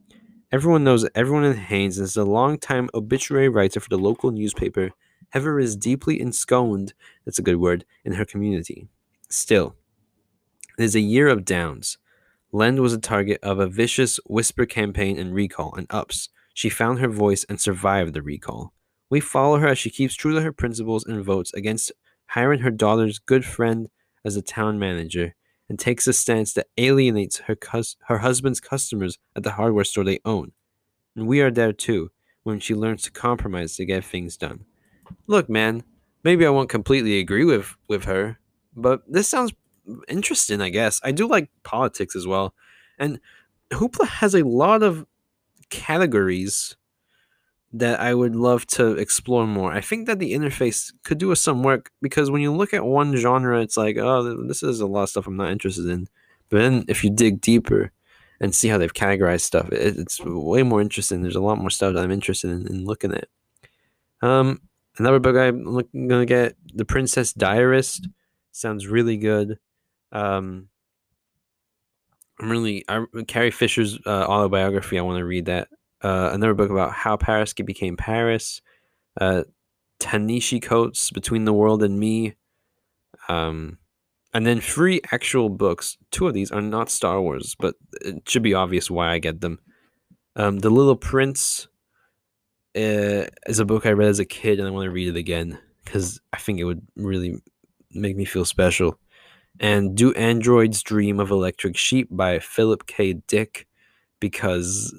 [0.52, 4.90] Everyone knows everyone in Haines and is a long-time obituary writer for the local newspaper.
[5.30, 8.88] Heather is deeply ensconced, that's a good word, in her community.
[9.28, 9.76] Still,
[10.78, 11.98] it is a year of downs.
[12.52, 16.28] Lend was a target of a vicious whisper campaign and recall and ups.
[16.52, 18.72] She found her voice and survived the recall.
[19.08, 21.92] We follow her as she keeps true to her principles and votes against
[22.26, 23.88] hiring her daughter's good friend
[24.24, 25.34] as a town manager
[25.68, 30.04] and takes a stance that alienates her, cus- her husband's customers at the hardware store
[30.04, 30.50] they own.
[31.14, 32.10] And we are there too,
[32.42, 34.64] when she learns to compromise to get things done.
[35.28, 35.84] Look, man,
[36.24, 38.38] maybe I won't completely agree with, with her,
[38.74, 39.52] but this sounds
[40.08, 41.00] interesting, I guess.
[41.02, 42.54] I do like politics as well.
[42.98, 43.20] And
[43.70, 45.06] Hoopla has a lot of
[45.70, 46.76] categories
[47.72, 49.72] that I would love to explore more.
[49.72, 52.84] I think that the interface could do us some work because when you look at
[52.84, 56.08] one genre, it's like, oh, this is a lot of stuff I'm not interested in.
[56.48, 57.92] But then if you dig deeper
[58.40, 61.22] and see how they've categorized stuff, it's way more interesting.
[61.22, 63.28] There's a lot more stuff that I'm interested in, in looking at.
[64.20, 64.60] Um,
[64.98, 68.08] another book I'm gonna get, The Princess Diarist,
[68.50, 69.58] sounds really good.
[70.12, 70.68] Um,
[72.40, 74.98] I'm really I, Carrie Fisher's uh, autobiography.
[74.98, 75.68] I want to read that
[76.02, 78.62] uh, another book about how Paris became Paris,
[79.20, 79.44] uh,
[79.98, 82.34] Ta-Nehisi Coates, Between the World and Me,
[83.28, 83.78] um,
[84.32, 85.98] and then three actual books.
[86.10, 89.40] Two of these are not Star Wars, but it should be obvious why I get
[89.40, 89.58] them.
[90.36, 91.68] Um, the Little Prince
[92.76, 95.16] uh, is a book I read as a kid, and I want to read it
[95.16, 97.36] again because I think it would really
[97.92, 98.98] make me feel special.
[99.60, 103.12] And Do Androids Dream of Electric Sheep by Philip K.
[103.12, 103.66] Dick
[104.18, 104.94] because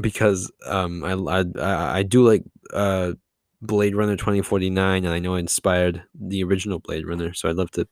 [0.00, 3.12] because um, I, I I do like uh,
[3.60, 7.70] Blade Runner 2049, and I know it inspired the original Blade Runner, so I'd love
[7.72, 7.86] to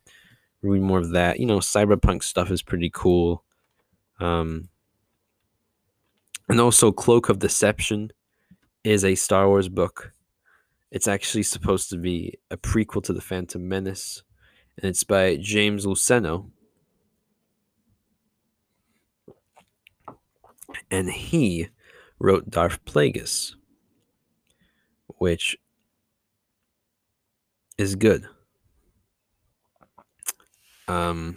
[0.63, 1.39] read more of that.
[1.39, 3.45] You know, cyberpunk stuff is pretty cool.
[4.19, 4.69] Um,
[6.49, 8.11] and also, Cloak of Deception
[8.83, 10.13] is a Star Wars book.
[10.91, 14.25] It's actually supposed to be a prequel to The Phantom Menace,
[14.81, 16.51] and it's by James Luceno.
[20.90, 21.69] And he
[22.19, 23.55] wrote Darth Plagueis,
[25.19, 25.59] which
[27.77, 28.25] is good.
[30.88, 31.37] Um,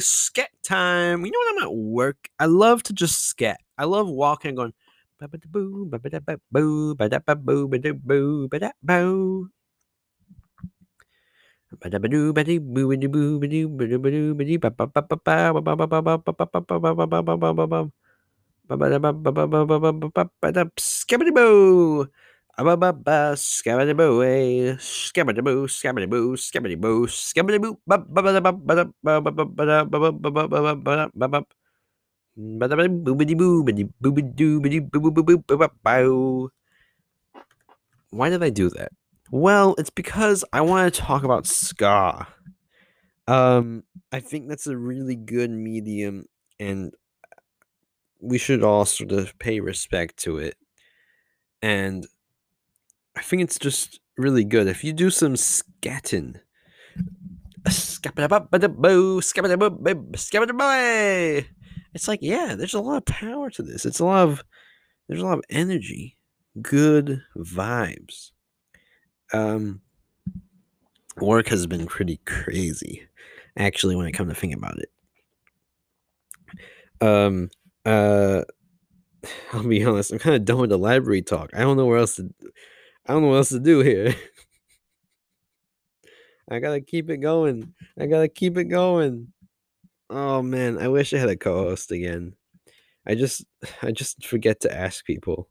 [0.00, 1.24] scat time.
[1.26, 3.58] You know when I'm at work, I love to just scat.
[3.78, 4.72] I love walking and going.
[22.58, 24.76] Skibbity-boo!
[24.78, 27.78] Skibbity-boo, skibbity-boo, skibbity-boo, skibbity-boo, skibbity-boo,
[38.10, 38.92] why did I do that?
[39.30, 42.26] Well, it's because I want to talk about ska.
[43.26, 46.26] Um, I think that's a really good medium,
[46.60, 46.94] and
[48.20, 50.56] we should all sort of pay respect to it.
[51.62, 52.06] And
[53.16, 54.66] I think it's just really good.
[54.66, 56.36] If you do some scatting,
[61.94, 63.86] it's like, yeah, there's a lot of power to this.
[63.86, 64.44] It's a lot of,
[65.08, 66.16] there's a lot of energy,
[66.60, 68.32] good vibes.
[69.32, 69.80] Um,
[71.18, 73.08] work has been pretty crazy,
[73.56, 74.90] actually, when I come to think about it.
[77.00, 77.50] Um,
[77.84, 78.42] uh,
[79.52, 81.50] I'll be honest, I'm kind of done with the library talk.
[81.54, 82.28] I don't know where else to,
[83.08, 84.14] I don't know what else to do here.
[86.50, 87.74] I gotta keep it going.
[87.98, 89.32] I gotta keep it going.
[90.10, 92.34] Oh man, I wish I had a co-host again.
[93.06, 93.44] I just
[93.82, 95.48] I just forget to ask people.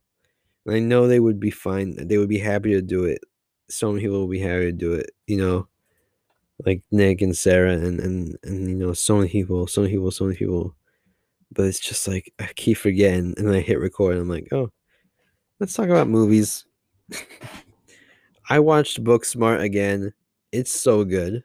[0.66, 1.96] And I know they would be fine.
[2.08, 3.20] They would be happy to do it.
[3.70, 5.68] So many people will be happy to do it, you know.
[6.66, 10.12] Like Nick and Sarah and and and you know, so many people, so many people,
[10.12, 10.76] so many people.
[11.52, 14.72] But it's just like I keep forgetting and I hit record and I'm like, oh,
[15.60, 16.65] let's talk about movies.
[18.50, 20.14] I watched Booksmart again.
[20.52, 21.44] It's so good.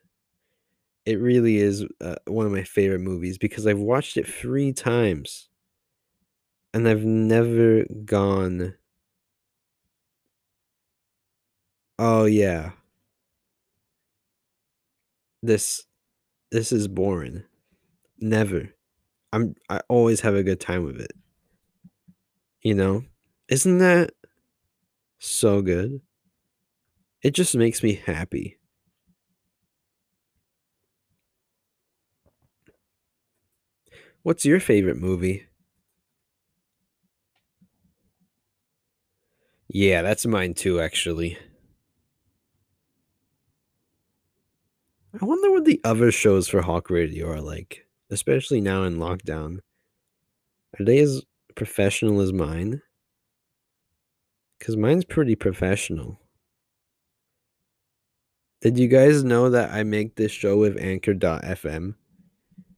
[1.06, 5.48] It really is uh, one of my favorite movies because I've watched it three times
[6.74, 8.74] and I've never gone.
[12.00, 12.72] Oh yeah.
[15.42, 15.84] This
[16.52, 17.44] this is boring.
[18.20, 18.74] Never.
[19.32, 21.12] I'm I always have a good time with it.
[22.62, 23.04] You know?
[23.48, 24.12] Isn't that
[25.20, 26.00] so good?
[27.22, 28.58] It just makes me happy.
[34.22, 35.46] What's your favorite movie?
[39.68, 41.38] Yeah, that's mine too, actually.
[45.20, 49.60] I wonder what the other shows for Hawk Radio are like, especially now in lockdown.
[50.78, 51.22] Are they as
[51.54, 52.82] professional as mine?
[54.60, 56.20] Because mine's pretty professional.
[58.60, 61.94] Did you guys know that I make this show with Anchor.fm?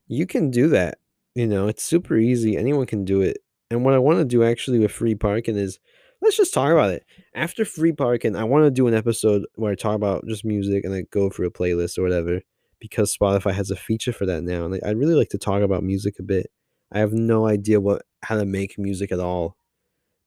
[0.07, 0.99] You can do that.
[1.35, 2.57] You know, it's super easy.
[2.57, 3.39] Anyone can do it.
[3.71, 5.81] And what I want to do actually with free parking is
[6.21, 7.05] let's just talk about it.
[7.35, 10.85] After free parking, I want to do an episode where I talk about just music
[10.85, 12.43] and I go through a playlist or whatever
[12.79, 14.65] because Spotify has a feature for that now.
[14.67, 16.47] And I'd really like to talk about music a bit.
[16.93, 19.57] I have no idea what how to make music at all,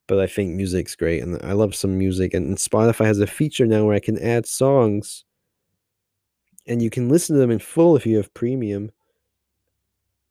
[0.07, 2.33] but I think music's great and I love some music.
[2.33, 5.25] And Spotify has a feature now where I can add songs
[6.67, 8.91] and you can listen to them in full if you have premium.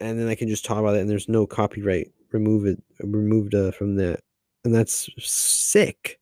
[0.00, 3.54] And then I can just talk about it, and there's no copyright remove it removed
[3.54, 4.20] uh, from that,
[4.64, 6.18] and that's sick.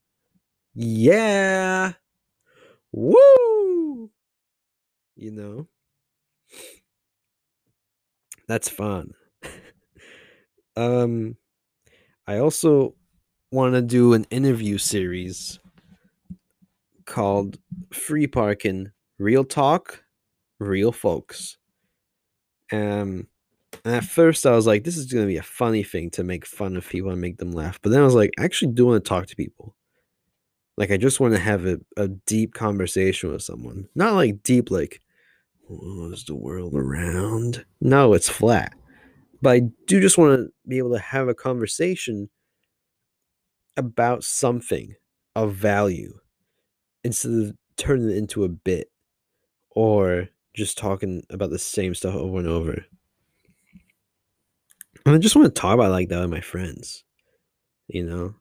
[0.74, 1.94] Yeah,
[2.92, 4.10] woo!
[5.16, 5.68] You know,
[8.46, 9.12] that's fun.
[10.76, 11.36] um,
[12.26, 12.94] I also
[13.52, 15.60] want to do an interview series
[17.04, 17.58] called
[17.92, 20.02] Free Parking Real Talk,
[20.58, 21.58] Real Folks.
[22.72, 23.28] Um,
[23.84, 26.24] And at first, I was like, this is going to be a funny thing to
[26.24, 27.78] make fun of people and make them laugh.
[27.82, 29.74] But then I was like, I actually do want to talk to people.
[30.76, 33.88] Like, I just want to have a, a deep conversation with someone.
[33.94, 35.00] Not like deep, like,
[35.70, 37.64] oh, is the world around?
[37.80, 38.74] No, it's flat.
[39.42, 42.30] But I do just want to be able to have a conversation
[43.76, 44.94] about something
[45.34, 46.18] of value
[47.04, 48.90] instead of turning it into a bit
[49.70, 52.84] or just talking about the same stuff over and over.
[55.04, 57.04] And I just want to talk about like that with my friends,
[57.88, 58.34] you know,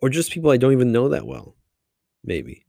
[0.00, 1.56] or just people I don't even know that well,
[2.22, 2.64] maybe.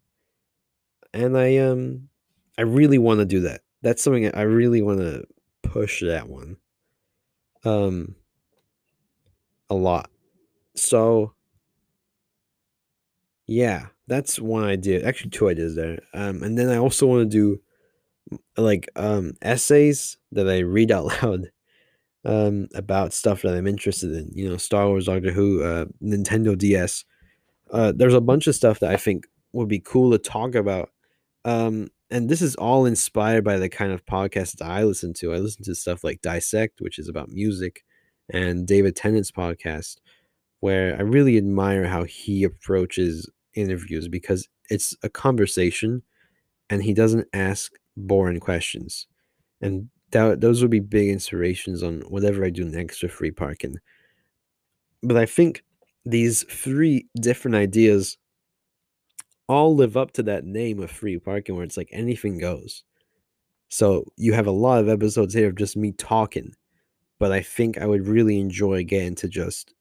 [1.13, 2.09] And I um,
[2.57, 3.61] I really want to do that.
[3.81, 5.23] That's something I really want to
[5.63, 6.57] push that one.
[7.63, 8.15] Um,
[9.69, 10.09] a lot.
[10.75, 11.34] So,
[13.47, 15.05] yeah, that's one idea.
[15.05, 15.99] Actually, two ideas there.
[16.13, 17.61] Um, and then I also want to do
[18.57, 21.51] like um essays that I read out loud
[22.25, 24.31] um, about stuff that I'm interested in.
[24.33, 27.05] You know, Star Wars, Doctor Who, uh, Nintendo DS.
[27.71, 30.89] Uh, there's a bunch of stuff that I think would be cool to talk about.
[31.45, 35.33] Um, and this is all inspired by the kind of podcasts that I listen to.
[35.33, 37.83] I listen to stuff like Dissect, which is about music,
[38.29, 39.97] and David Tennant's podcast,
[40.59, 46.03] where I really admire how he approaches interviews because it's a conversation
[46.69, 49.07] and he doesn't ask boring questions.
[49.61, 53.75] And that those would be big inspirations on whatever I do next with free parking.
[55.01, 55.63] But I think
[56.05, 58.17] these three different ideas
[59.47, 62.83] all live up to that name of free parking where it's like anything goes.
[63.69, 66.53] So you have a lot of episodes here of just me talking,
[67.19, 69.73] but I think I would really enjoy getting to just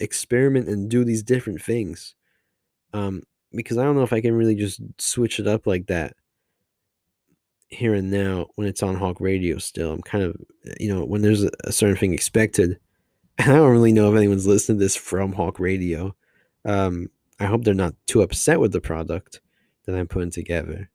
[0.00, 2.14] experiment and do these different things.
[2.92, 3.22] Um,
[3.52, 6.14] because I don't know if I can really just switch it up like that
[7.68, 9.92] here and now when it's on Hawk Radio still.
[9.92, 10.36] I'm kind of,
[10.80, 12.78] you know, when there's a, a certain thing expected.
[13.40, 16.16] And I don't really know if anyone's listening to this from Hawk Radio.
[16.64, 19.40] Um, I hope they're not too upset with the product
[19.86, 20.90] that I'm putting together.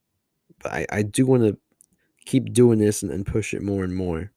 [0.62, 1.58] But I, I do want to
[2.26, 4.34] keep doing this and, and push it more and more.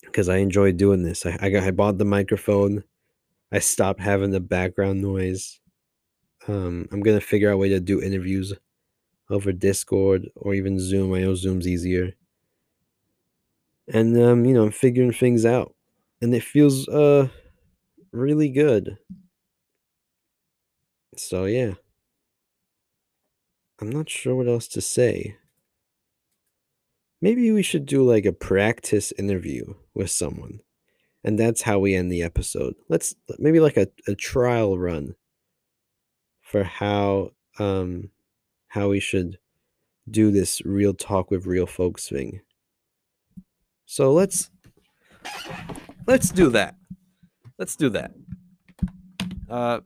[0.00, 1.26] Because I enjoy doing this.
[1.26, 2.82] I, I got I bought the microphone.
[3.52, 5.60] I stopped having the background noise.
[6.48, 8.52] Um, I'm gonna figure out a way to do interviews
[9.30, 11.14] over Discord or even Zoom.
[11.14, 12.12] I know Zoom's easier.
[13.92, 15.74] And um, you know, I'm figuring things out.
[16.22, 17.28] And it feels uh
[18.12, 18.98] really good.
[21.16, 21.74] So yeah.
[23.80, 25.36] I'm not sure what else to say.
[27.20, 30.60] Maybe we should do like a practice interview with someone.
[31.24, 32.74] And that's how we end the episode.
[32.88, 35.14] Let's maybe like a, a trial run
[36.42, 38.10] for how um
[38.68, 39.38] how we should
[40.10, 42.42] do this real talk with real folks thing.
[43.86, 44.50] So let's
[46.06, 46.76] let's do that.
[47.58, 48.12] Let's do that.
[49.48, 49.80] Uh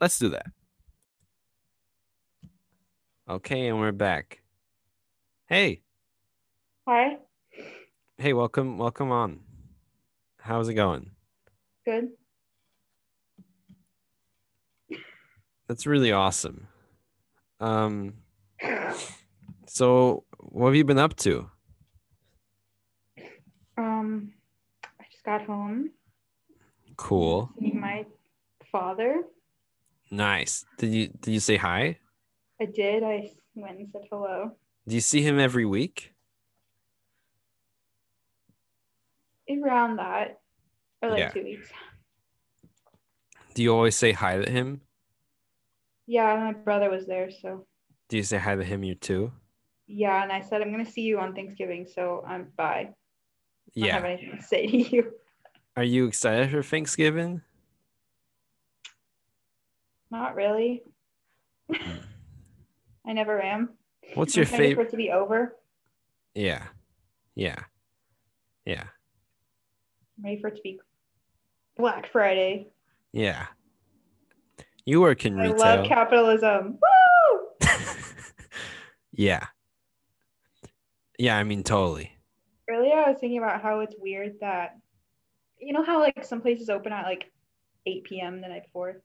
[0.00, 0.46] let's do that.
[3.28, 4.42] Okay, and we're back.
[5.46, 5.82] Hey.
[6.88, 7.18] Hi.
[8.18, 9.38] Hey, welcome welcome on.
[10.50, 11.12] How's it going?
[11.84, 12.08] Good.
[15.68, 16.66] That's really awesome.
[17.60, 18.14] Um
[19.68, 21.48] so, what have you been up to?
[23.78, 24.32] Um,
[24.82, 25.90] I just got home.
[26.96, 27.52] Cool.
[27.56, 28.04] Meet my
[28.72, 29.22] father.
[30.10, 30.64] Nice.
[30.78, 32.00] Did you did you say hi?
[32.60, 33.04] I did.
[33.04, 34.50] I went and said hello.
[34.88, 36.12] Do you see him every week?
[39.48, 40.39] Around that,
[41.02, 41.28] or like Yeah.
[41.30, 41.68] two weeks.
[43.54, 44.80] Do you always say hi to him?
[46.06, 47.66] Yeah, my brother was there, so
[48.08, 49.32] Do you say hi to him you too?
[49.86, 50.22] yeah.
[50.22, 52.90] And I said I'm gonna see you on Thanksgiving, so I'm bye.
[53.74, 53.84] Yeah.
[53.84, 55.12] I don't have anything to say to you.
[55.76, 57.42] Are you excited for Thanksgiving?
[60.10, 60.82] Not really.
[61.72, 61.98] Hmm.
[63.06, 63.70] I never am.
[64.14, 64.88] What's I'm your for favorite?
[64.88, 65.56] it to be over.
[66.34, 66.66] Yeah.
[67.34, 67.58] Yeah.
[68.64, 68.84] Yeah.
[70.18, 70.80] I'm ready for it to be
[71.80, 72.68] Black Friday.
[73.12, 73.46] Yeah.
[74.84, 75.58] You work in I retail.
[75.58, 76.78] love capitalism.
[77.62, 77.68] Woo!
[79.12, 79.46] yeah.
[81.18, 82.12] Yeah, I mean totally.
[82.68, 84.76] Earlier, I was thinking about how it's weird that,
[85.58, 87.30] you know, how like some places open at like
[87.86, 88.40] 8 p.m.
[88.40, 89.02] the night before.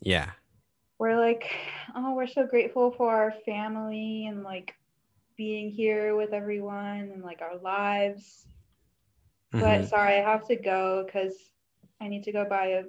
[0.00, 0.30] Yeah.
[0.98, 1.50] We're like,
[1.94, 4.74] oh, we're so grateful for our family and like
[5.36, 8.46] being here with everyone and like our lives.
[9.52, 9.60] Mhm.
[9.60, 11.34] But sorry, I have to go because
[12.00, 12.82] I need to go buy a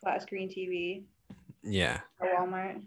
[0.00, 1.04] flat screen TV
[1.62, 2.00] Yeah.
[2.20, 2.82] at Walmart.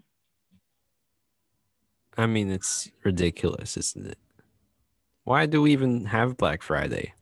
[2.16, 4.18] I mean it's ridiculous, isn't it?
[5.24, 7.14] Why do we even have Black Friday?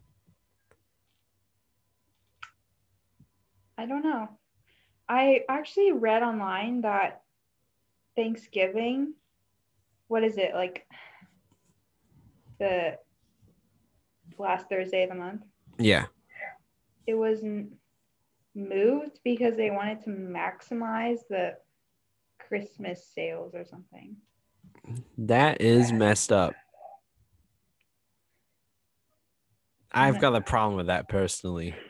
[3.78, 4.28] I don't know.
[5.08, 7.22] I actually read online that
[8.16, 9.14] Thanksgiving,
[10.08, 10.86] what is it like?
[12.58, 12.98] The
[14.38, 15.42] last Thursday of the month.
[15.78, 16.06] Yeah.
[17.06, 17.72] It was n-
[18.54, 21.56] moved because they wanted to maximize the
[22.38, 24.16] Christmas sales or something.
[25.18, 26.54] That is messed up.
[29.92, 31.74] I've got a problem with that personally.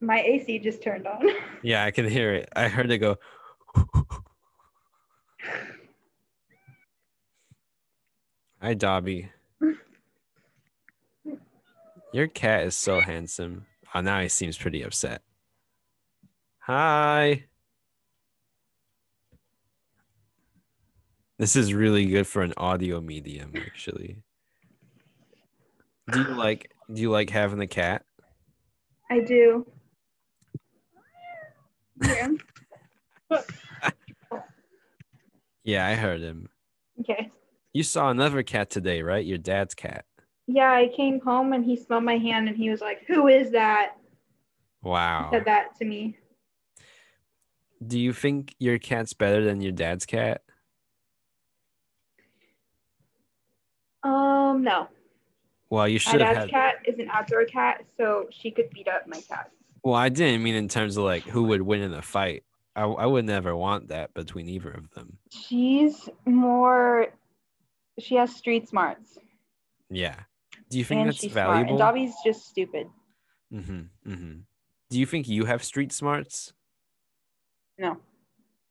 [0.00, 1.26] My AC just turned on.
[1.62, 2.50] Yeah, I can hear it.
[2.54, 3.16] I heard it go.
[8.60, 9.30] Hi, Dobby.
[12.14, 13.66] Your cat is so handsome.
[13.92, 15.22] Oh, now he seems pretty upset.
[16.60, 17.46] Hi.
[21.40, 24.22] This is really good for an audio medium, actually.
[26.12, 28.04] Do you like do you like having a cat?
[29.10, 29.66] I do.
[32.00, 32.28] Yeah.
[35.64, 36.48] Yeah, I heard him.
[37.00, 37.32] Okay.
[37.72, 39.24] You saw another cat today, right?
[39.24, 40.04] Your dad's cat.
[40.46, 43.50] Yeah, I came home and he smelled my hand and he was like, Who is
[43.52, 43.96] that?
[44.82, 45.28] Wow.
[45.32, 46.18] Said that to me.
[47.86, 50.42] Do you think your cat's better than your dad's cat?
[54.02, 54.88] Um, no.
[55.70, 56.50] Well, you My should have dad's had.
[56.50, 59.50] cat is an outdoor cat, so she could beat up my cat.
[59.82, 62.44] Well, I didn't mean in terms of like who would win in a fight.
[62.76, 65.18] I, I would never want that between either of them.
[65.30, 67.08] She's more
[67.98, 69.18] she has street smarts.
[69.90, 70.16] Yeah.
[70.70, 71.48] Do you think and that's she's smart.
[71.48, 71.72] valuable?
[71.72, 72.88] And Dobby's just stupid.
[73.52, 74.38] mm-hmm, mm-hmm.
[74.90, 76.52] Do you think you have street smarts?
[77.78, 77.98] No.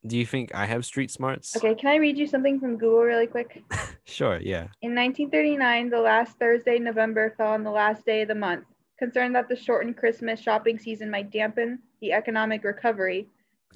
[0.06, 1.56] Do you think I have street smarts?
[1.56, 3.64] Okay, can I read you something from Google really quick?
[4.06, 4.38] Sure.
[4.38, 4.68] Yeah.
[4.82, 8.66] In 1939, the last Thursday in November fell on the last day of the month.
[9.00, 13.30] Concerned that the shortened Christmas shopping season might dampen the economic recovery,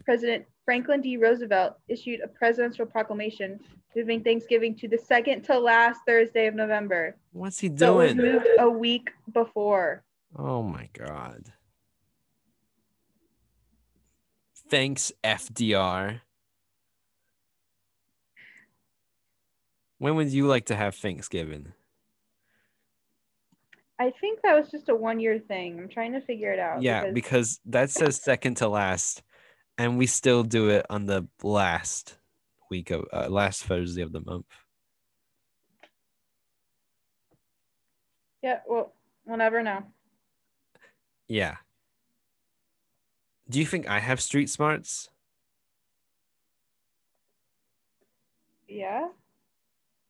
[0.03, 1.15] President Franklin D.
[1.15, 3.57] Roosevelt issued a presidential proclamation
[3.95, 7.15] moving Thanksgiving to the second to last Thursday of November.
[7.32, 10.03] What's he So it was moved a week before.
[10.38, 11.53] Oh my god.
[14.70, 16.20] Thanks, FDR.
[19.99, 21.72] When would you like to have Thanksgiving?
[23.97, 25.80] I think that was just a one year thing.
[25.80, 26.82] I'm trying to figure it out.
[26.82, 29.24] Yeah, because that says second to last,
[29.78, 32.17] and we still do it on the last
[32.69, 34.45] week of uh, last Thursday of the month.
[38.41, 38.93] yeah, well,
[39.25, 39.84] we'll never know.
[41.28, 41.57] Yeah.
[43.49, 45.09] Do you think I have street smarts?
[48.67, 49.07] Yeah,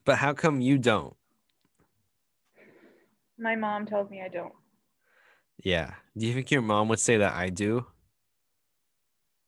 [0.03, 1.15] But how come you don't?
[3.38, 4.53] my mom tells me I don't.
[5.63, 5.93] Yeah.
[6.18, 7.86] Do you think your mom would say that I do?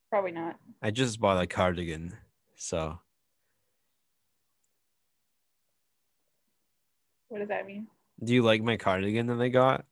[0.09, 0.55] Probably not.
[0.81, 2.17] I just bought a cardigan,
[2.55, 2.99] so
[7.27, 7.87] What does that mean?
[8.23, 9.85] do you like my cardigan that I got?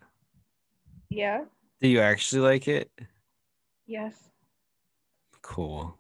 [1.09, 1.45] Yeah.
[1.79, 2.91] Do you actually like it?
[3.85, 4.15] Yes.
[5.41, 5.97] Cool.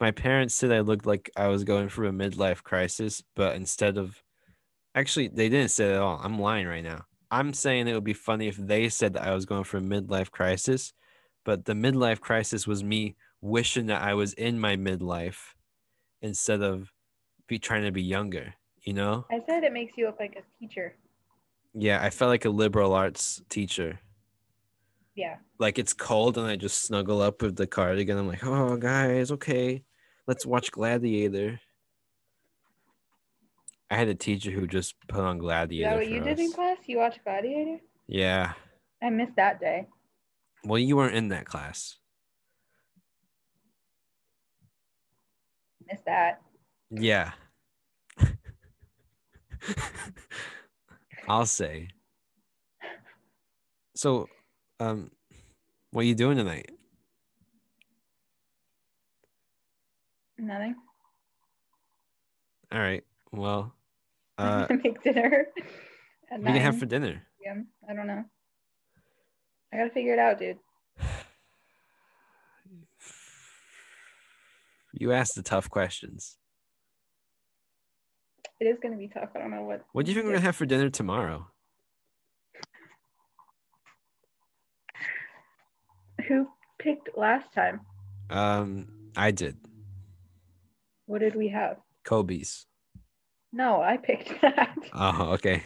[0.00, 3.98] My parents said I looked like I was going through a midlife crisis, but instead
[3.98, 4.22] of
[4.94, 6.20] actually, they didn't say it at all.
[6.22, 7.04] I'm lying right now.
[7.30, 9.82] I'm saying it would be funny if they said that I was going through a
[9.82, 10.94] midlife crisis,
[11.44, 15.54] but the midlife crisis was me wishing that I was in my midlife
[16.22, 16.90] instead of
[17.46, 19.26] be trying to be younger, you know?
[19.30, 20.94] I said it makes you look like a teacher.
[21.74, 24.00] Yeah, I felt like a liberal arts teacher.
[25.16, 25.36] Yeah.
[25.58, 28.16] like it's cold and I just snuggle up with the cardigan.
[28.16, 29.82] I'm like, oh guys, okay,
[30.26, 31.60] let's watch Gladiator.
[33.90, 35.90] I had a teacher who just put on Is Gladiator.
[35.90, 36.54] that what you did in us.
[36.54, 36.78] class?
[36.86, 37.78] You watched Gladiator?
[38.06, 38.52] Yeah.
[39.02, 39.88] I missed that day.
[40.64, 41.96] Well, you weren't in that class.
[45.90, 46.40] Missed that.
[46.90, 47.32] Yeah.
[51.28, 51.88] I'll say.
[53.96, 54.28] So,
[54.78, 55.10] um,
[55.90, 56.70] what are you doing tonight?
[60.38, 60.76] Nothing.
[62.72, 63.02] All right.
[63.32, 63.74] Well,
[64.38, 65.46] I'm uh, gonna make dinner.
[66.30, 67.22] At what are you gonna have for dinner?
[67.44, 67.56] Yeah,
[67.88, 68.24] I don't know.
[69.72, 70.58] I gotta figure it out, dude.
[75.00, 76.36] You asked the tough questions.
[78.60, 79.30] It is gonna be tough.
[79.34, 79.82] I don't know what.
[79.92, 81.46] What do you think we're gonna have for dinner tomorrow?
[86.28, 86.48] Who
[86.78, 87.80] picked last time?
[88.28, 89.56] Um, I did
[91.06, 91.78] What did we have?
[92.04, 92.66] Kobe's.
[93.54, 94.76] No, I picked that.
[94.92, 95.62] Oh, okay.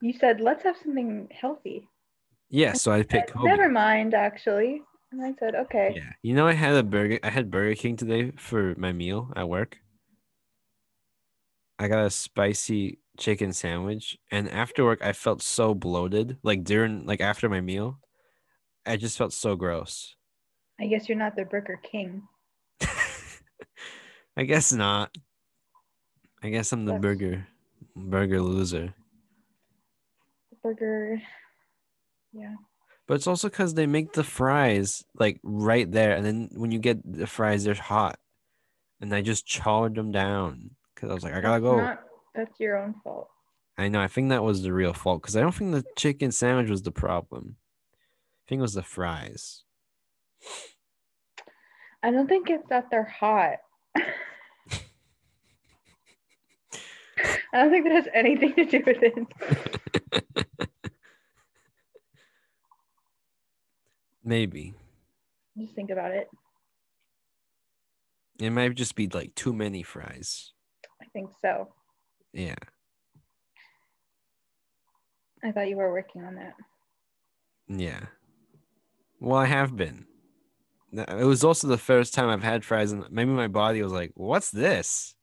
[0.00, 1.86] You said let's have something healthy.
[2.48, 3.50] Yeah, so I picked Kobe.
[3.50, 4.80] Never mind, actually.
[5.12, 5.92] And I said, okay.
[5.94, 6.10] Yeah.
[6.22, 9.48] You know I had a burger I had Burger King today for my meal at
[9.48, 9.78] work.
[11.78, 16.38] I got a spicy chicken sandwich and after work I felt so bloated.
[16.42, 17.98] Like during like after my meal.
[18.86, 20.16] I just felt so gross.
[20.80, 22.22] I guess you're not the Burger King.
[24.36, 25.14] I guess not.
[26.42, 27.46] I guess I'm the That's- burger
[27.94, 28.94] burger loser.
[30.62, 31.20] Burger.
[32.32, 32.54] Yeah.
[33.06, 36.78] But it's also because they make the fries like right there, and then when you
[36.78, 38.18] get the fries, they're hot,
[39.00, 41.76] and I just chowed them down because I was like, I gotta go.
[41.78, 43.28] not- that's your own fault.
[43.76, 44.00] I know.
[44.00, 46.82] I think that was the real fault because I don't think the chicken sandwich was
[46.82, 47.56] the problem.
[48.46, 49.64] I think it was the fries.
[52.02, 53.58] I don't think it's that they're hot.
[57.54, 60.68] I don't think that has anything to do with it.
[64.24, 64.74] Maybe
[65.58, 66.28] Just think about it.
[68.38, 70.52] it might just be like too many fries.
[71.00, 71.68] I think so.
[72.32, 72.54] Yeah.
[75.44, 76.54] I thought you were working on that.
[77.68, 78.06] Yeah.
[79.20, 80.06] Well, I have been.
[80.92, 84.12] It was also the first time I've had fries, and maybe my body was like,
[84.14, 85.14] "What's this?"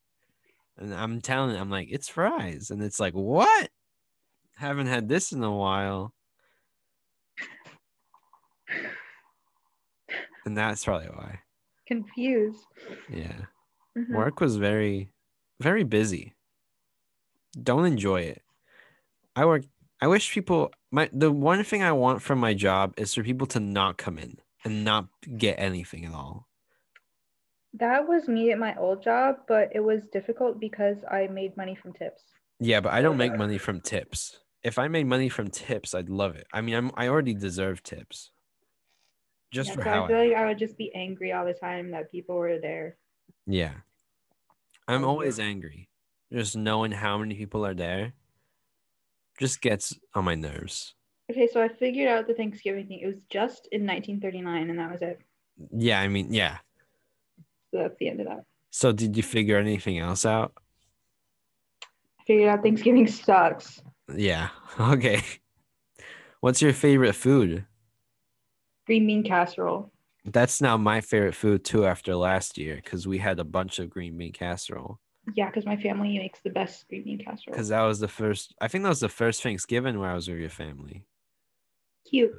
[0.77, 3.69] And I'm telling it, I'm like, "It's fries," and it's like, "What?
[4.55, 6.13] Haven't had this in a while."
[10.45, 11.39] And that's probably why.
[11.87, 12.65] Confused.
[13.09, 13.45] Yeah.
[13.97, 14.15] Mhm.
[14.15, 15.11] Work was very,
[15.59, 16.35] very busy.
[17.61, 18.41] Don't enjoy it.
[19.35, 19.63] I work.
[20.01, 20.71] I wish people.
[20.91, 24.17] My the one thing I want from my job is for people to not come
[24.17, 25.07] in and not
[25.37, 26.47] get anything at all.
[27.73, 31.75] That was me at my old job, but it was difficult because I made money
[31.75, 32.23] from tips.
[32.59, 34.39] Yeah, but I don't make money from tips.
[34.63, 36.47] If I made money from tips, I'd love it.
[36.51, 38.31] I mean, I'm I already deserve tips.
[39.51, 41.45] Just Yeah, for so how I feel I, like I would just be angry all
[41.45, 42.97] the time that people were there.
[43.45, 43.73] yeah.
[44.87, 45.87] I'm always angry.
[46.33, 48.13] Just knowing how many people are there
[49.39, 50.95] just gets on my nerves.
[51.31, 52.99] Okay, so I figured out the Thanksgiving thing.
[53.01, 55.21] It was just in 1939, and that was it.
[55.71, 56.57] Yeah, I mean, yeah.
[57.71, 58.43] So that's the end of that.
[58.71, 60.53] So did you figure anything else out?
[62.19, 63.81] I figured out Thanksgiving sucks.
[64.15, 64.49] Yeah.
[64.79, 65.21] Okay.
[66.41, 67.65] What's your favorite food?
[68.89, 69.91] Green bean casserole.
[70.25, 73.87] That's now my favorite food too after last year because we had a bunch of
[73.91, 74.99] green bean casserole.
[75.35, 77.53] Yeah, because my family makes the best green bean casserole.
[77.53, 80.27] Because that was the first, I think that was the first Thanksgiving where I was
[80.27, 81.03] with your family.
[82.09, 82.33] Cute.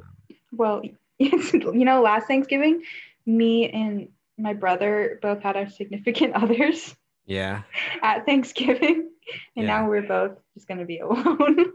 [0.51, 0.82] Well,
[1.18, 2.82] you know, last Thanksgiving,
[3.26, 6.96] me and my brother both had our significant others
[7.26, 7.62] Yeah.
[8.03, 9.09] at Thanksgiving,
[9.55, 9.82] and Yeah.
[9.82, 11.66] now we're both just gonna be alone.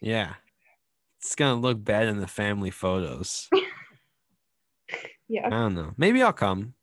[0.00, 0.34] Yeah.
[1.22, 3.48] It's to look bad in the family photos.
[5.28, 5.46] Yeah.
[5.46, 5.94] I don't know.
[5.96, 6.74] Maybe I'll come.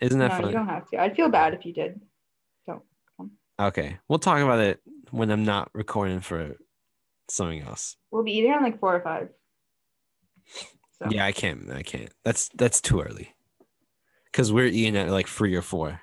[0.00, 1.00] Isn't that No, you don't have to.
[1.00, 2.00] I'd feel bad if you did.
[2.64, 2.84] So,
[3.58, 3.98] okay.
[4.06, 4.80] We'll talk about it
[5.10, 6.54] when I'm not recording for
[7.28, 7.96] something else.
[8.12, 9.30] We'll be eating on like four or five.
[11.02, 11.68] So Yeah, I can't.
[11.72, 12.12] I can't.
[12.24, 13.34] That's that's too early.
[14.32, 16.00] Cause we're eating at like three or four,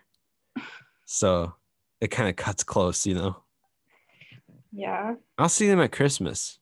[1.06, 1.54] so
[2.02, 3.38] it kind of cuts close, you know.
[4.74, 5.14] yeah.
[5.38, 6.60] I'll see them at Christmas.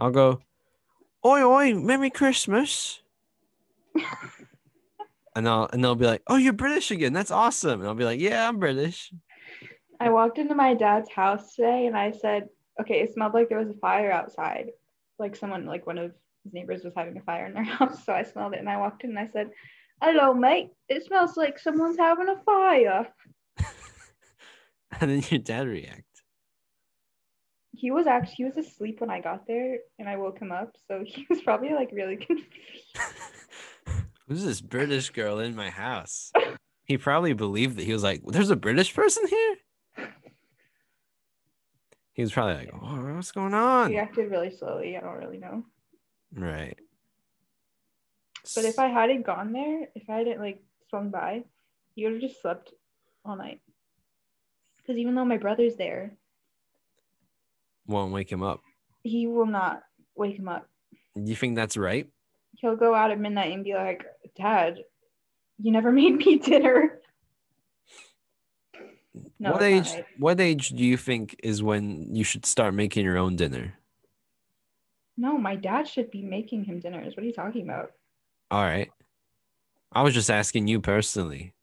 [0.00, 0.40] I'll go,
[1.24, 3.02] oi oi, Merry Christmas,
[5.36, 7.12] and I'll and they'll be like, oh, you're British again.
[7.12, 7.80] That's awesome.
[7.80, 9.12] And I'll be like, yeah, I'm British.
[10.00, 12.48] I walked into my dad's house today and I said,
[12.80, 14.70] okay, it smelled like there was a fire outside.
[15.18, 16.12] Like someone, like one of
[16.44, 18.04] his neighbors was having a fire in their house.
[18.06, 19.50] So I smelled it and I walked in and I said,
[20.02, 20.70] hello, mate.
[20.88, 23.06] It smells like someone's having a fire.
[25.00, 26.09] and then your dad react.
[27.80, 30.76] He was actually, he was asleep when I got there and I woke him up.
[30.86, 32.50] So he was probably like really confused.
[34.28, 36.30] Who's this British girl in my house?
[36.84, 39.56] He probably believed that he was like, there's a British person here.
[42.12, 43.90] He was probably like, oh, what's going on?
[43.90, 44.96] He acted really slowly.
[44.96, 45.64] I don't really know.
[46.34, 46.76] Right.
[48.54, 51.44] But if I hadn't gone there, if I hadn't like swung by,
[51.94, 52.74] he would have just slept
[53.24, 53.60] all night.
[54.76, 56.12] Because even though my brother's there,
[57.90, 58.60] won't wake him up,
[59.02, 59.82] he will not
[60.16, 60.68] wake him up.
[61.14, 62.06] you think that's right?
[62.58, 64.04] He'll go out at midnight and be like,
[64.36, 64.78] Dad,
[65.58, 66.98] you never made me dinner.
[69.38, 69.90] No, what age?
[69.90, 70.04] right.
[70.18, 73.74] What age do you think is when you should start making your own dinner?
[75.16, 77.16] No, my dad should be making him dinners.
[77.16, 77.92] What are you talking about?
[78.50, 78.90] All right.
[79.92, 81.54] I was just asking you personally.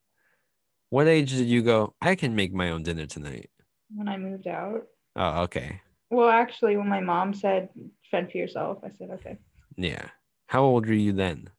[0.90, 1.94] What age did you go?
[2.02, 3.50] I can make my own dinner tonight.
[3.96, 4.84] When I moved out.
[5.16, 5.82] Oh, okay.
[6.10, 7.70] Well, actually, when my mom said
[8.10, 9.38] fend for yourself, I said okay.
[9.76, 10.06] Yeah.
[10.48, 11.50] How old were you then?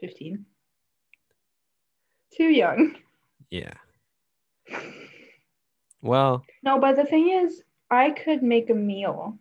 [0.00, 0.46] 15.
[2.36, 2.96] Too young.
[3.50, 3.74] Yeah.
[6.00, 9.38] Well, No, but the thing is, I could make a meal,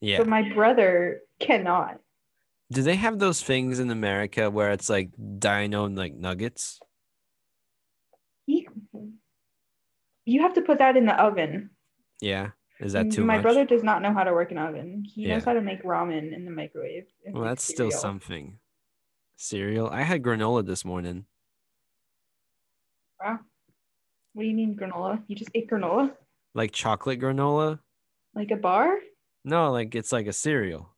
[0.00, 0.18] yeah.
[0.18, 2.00] but my brother cannot.
[2.72, 6.80] Do they have those things in America where it's like dino like nuggets?
[8.46, 11.70] You have to put that in the oven.
[12.20, 12.50] Yeah.
[12.80, 13.42] Is that too my much?
[13.42, 15.04] brother does not know how to work an oven.
[15.06, 17.04] He knows how to make ramen in the microwave.
[17.26, 18.58] Well, that's still something.
[19.36, 19.88] Cereal.
[19.88, 21.26] I had granola this morning.
[23.22, 23.40] Wow.
[24.32, 25.22] What do you mean granola?
[25.26, 26.12] You just ate granola?
[26.54, 27.80] Like chocolate granola.
[28.34, 28.98] Like a bar?
[29.44, 30.94] No, like it's like a cereal.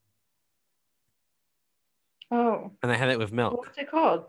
[2.31, 2.71] Oh.
[2.83, 3.59] And I had it with milk.
[3.59, 4.25] What's it called?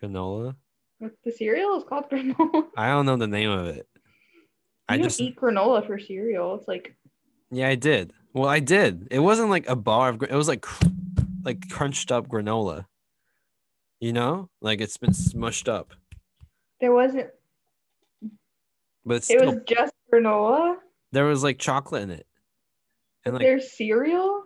[0.00, 0.56] Granola.
[0.98, 2.68] What the cereal is called granola.
[2.76, 3.86] I don't know the name of it.
[4.90, 6.54] I you just eat granola for cereal.
[6.56, 6.94] It's like
[7.50, 8.12] yeah, I did.
[8.32, 9.08] Well, I did.
[9.10, 10.22] It wasn't like a bar of.
[10.22, 10.64] It was like
[11.44, 12.86] like crunched up granola.
[14.00, 15.92] You know, like it's been smushed up,
[16.80, 17.28] there wasn't.
[19.04, 20.76] but It still, was just granola.
[21.12, 22.26] there was like chocolate in it,
[23.24, 24.44] and like There's cereal.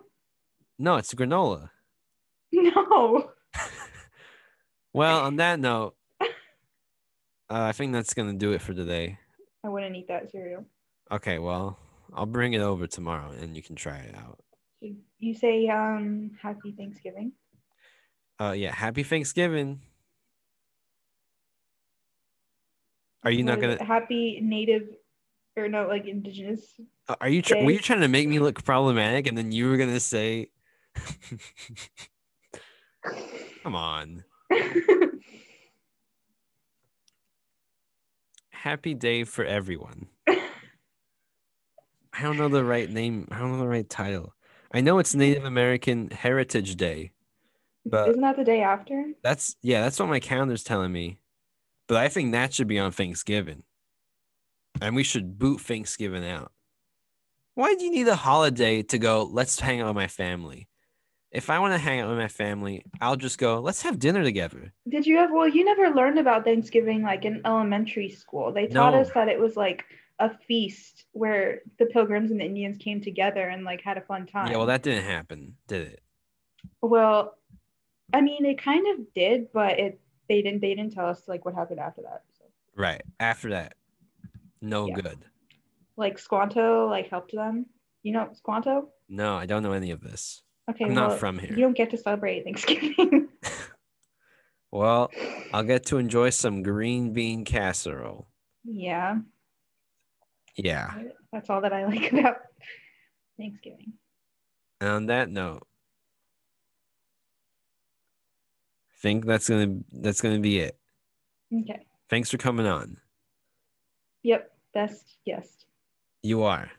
[0.77, 1.69] no, it's granola.
[2.51, 3.31] No.
[4.93, 6.25] Well, on that note, uh,
[7.49, 9.19] I think that's gonna do it for today.
[9.65, 10.63] I wouldn't eat that cereal.
[11.11, 11.79] Okay, well,
[12.13, 14.39] I'll bring it over tomorrow and you can try it out.
[14.81, 17.31] You- say um happy Thanksgiving.
[18.39, 19.81] Uh, yeah, happy Thanksgiving.
[23.23, 23.83] Are you not gonna?
[23.83, 24.83] happy native
[25.57, 26.61] or no like indigenous?
[27.09, 27.41] uh, Are you?
[27.41, 30.51] Tr- were you trying to make me look problematic, and then you were gonna say,
[33.63, 34.23] "Come on,
[38.65, 40.07] happy day for everyone."
[42.17, 43.27] I don't know the right name.
[43.31, 44.33] I don't know the right title.
[44.73, 47.11] I know it's Native American Heritage Day.
[47.85, 49.05] But- Isn't that the day after?
[49.23, 51.19] That's yeah, that's what my calendar's telling me.
[51.87, 53.63] But I think that should be on Thanksgiving.
[54.81, 56.51] And we should boot Thanksgiving out.
[57.53, 60.67] Why do you need a holiday to go, let's hang out with my family?
[61.35, 64.23] If I want to hang out with my family, I'll just go, let's have dinner
[64.23, 64.71] together.
[64.87, 68.53] Did you have well you never learned about Thanksgiving like in elementary school.
[68.53, 69.01] They taught No.
[69.01, 69.83] us that it was like
[70.19, 74.25] a feast where the pilgrims and the Indians came together and like had a fun
[74.25, 74.49] time.
[74.49, 76.01] Yeah, well that didn't happen, did it?
[76.81, 77.37] Well,
[78.13, 81.43] I mean it kind of did, but it they didn't they didn't tell us like
[81.43, 82.23] what happened after that.
[82.39, 82.45] So
[82.77, 83.01] Right.
[83.19, 83.73] After that,
[84.61, 84.95] no Yeah.
[84.95, 85.19] good.
[85.97, 87.65] like Squanto like helped them.
[88.03, 88.87] You know Squanto?
[89.09, 90.43] No, I don't know any of this.
[90.69, 91.51] Okay, I'm not well, from here.
[91.51, 93.29] You don't get to celebrate Thanksgiving.
[94.71, 95.09] Well,
[95.53, 98.27] I'll get to enjoy some green bean casserole.
[98.65, 99.19] yeah,
[100.57, 100.91] Yeah.
[101.31, 102.39] that's all that I like about
[103.37, 103.93] Thanksgiving.
[104.81, 105.65] And on that note,
[108.91, 110.77] I think that's gonna that's gonna be it.
[111.53, 111.79] Okay.
[112.09, 112.97] Thanks for coming on.
[114.23, 114.51] Yep.
[114.73, 115.67] Best guest.
[116.21, 116.69] You are.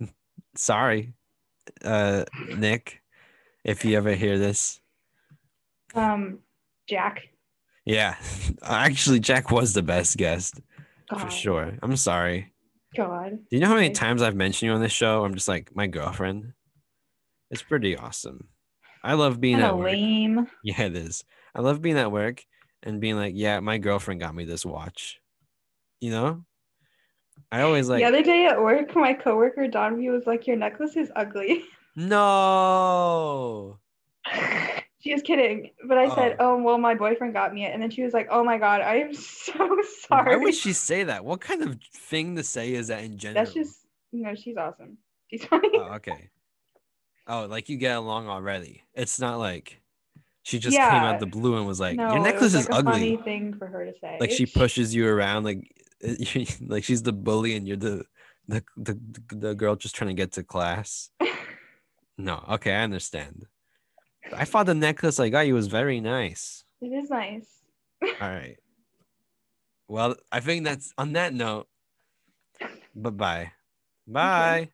[0.54, 1.14] Sorry,
[1.84, 2.24] uh,
[2.56, 3.02] Nick,
[3.64, 4.80] if you ever hear this.
[5.94, 6.40] Um,
[6.88, 7.22] Jack.
[7.84, 8.16] Yeah,
[8.62, 10.60] actually, Jack was the best guest
[11.10, 11.20] God.
[11.20, 11.78] for sure.
[11.82, 12.52] I'm sorry.
[12.96, 13.30] God.
[13.50, 15.24] Do you know how many times I've mentioned you on this show?
[15.24, 16.52] I'm just like my girlfriend.
[17.50, 18.48] It's pretty awesome.
[19.02, 19.92] I love being Kinda at work.
[19.92, 20.46] lame.
[20.62, 21.24] Yeah, it is.
[21.54, 22.44] I love being at work
[22.82, 25.18] and being like, yeah, my girlfriend got me this watch.
[26.00, 26.44] You know?
[27.50, 30.96] I always like, the other day at work, my coworker Donvie was like, "Your necklace
[30.96, 31.64] is ugly."
[31.96, 33.78] no.
[35.00, 36.14] she was kidding, but I oh.
[36.14, 38.58] said, "Oh, well, my boyfriend got me it," and then she was like, "Oh my
[38.58, 39.76] god, I am so
[40.08, 41.24] sorry." Why would she say that?
[41.24, 43.44] What kind of thing to say is that in general?
[43.44, 44.98] That's just, you know, she's awesome.
[45.30, 45.70] She's funny.
[45.74, 46.28] Oh, okay.
[47.26, 48.84] Oh, like you get along already.
[48.94, 49.80] It's not like
[50.42, 51.10] she just came Yeah.
[51.10, 53.66] out the blue and was like, no, "Your necklace was is like ugly." Thing for
[53.66, 54.16] her to say.
[54.18, 55.77] Like she pushes you around, like
[56.66, 58.04] like she's the bully and you're the
[58.46, 61.10] the the, the girl just trying to get to class.
[62.20, 63.46] No, okay, I understand.
[64.34, 66.64] I thought the necklace I got you was very nice.
[66.80, 67.46] It is nice.
[68.20, 68.56] All right.
[69.86, 71.68] Well, I think that's on that note.
[72.94, 73.52] Bye-bye.
[74.06, 74.70] Bye.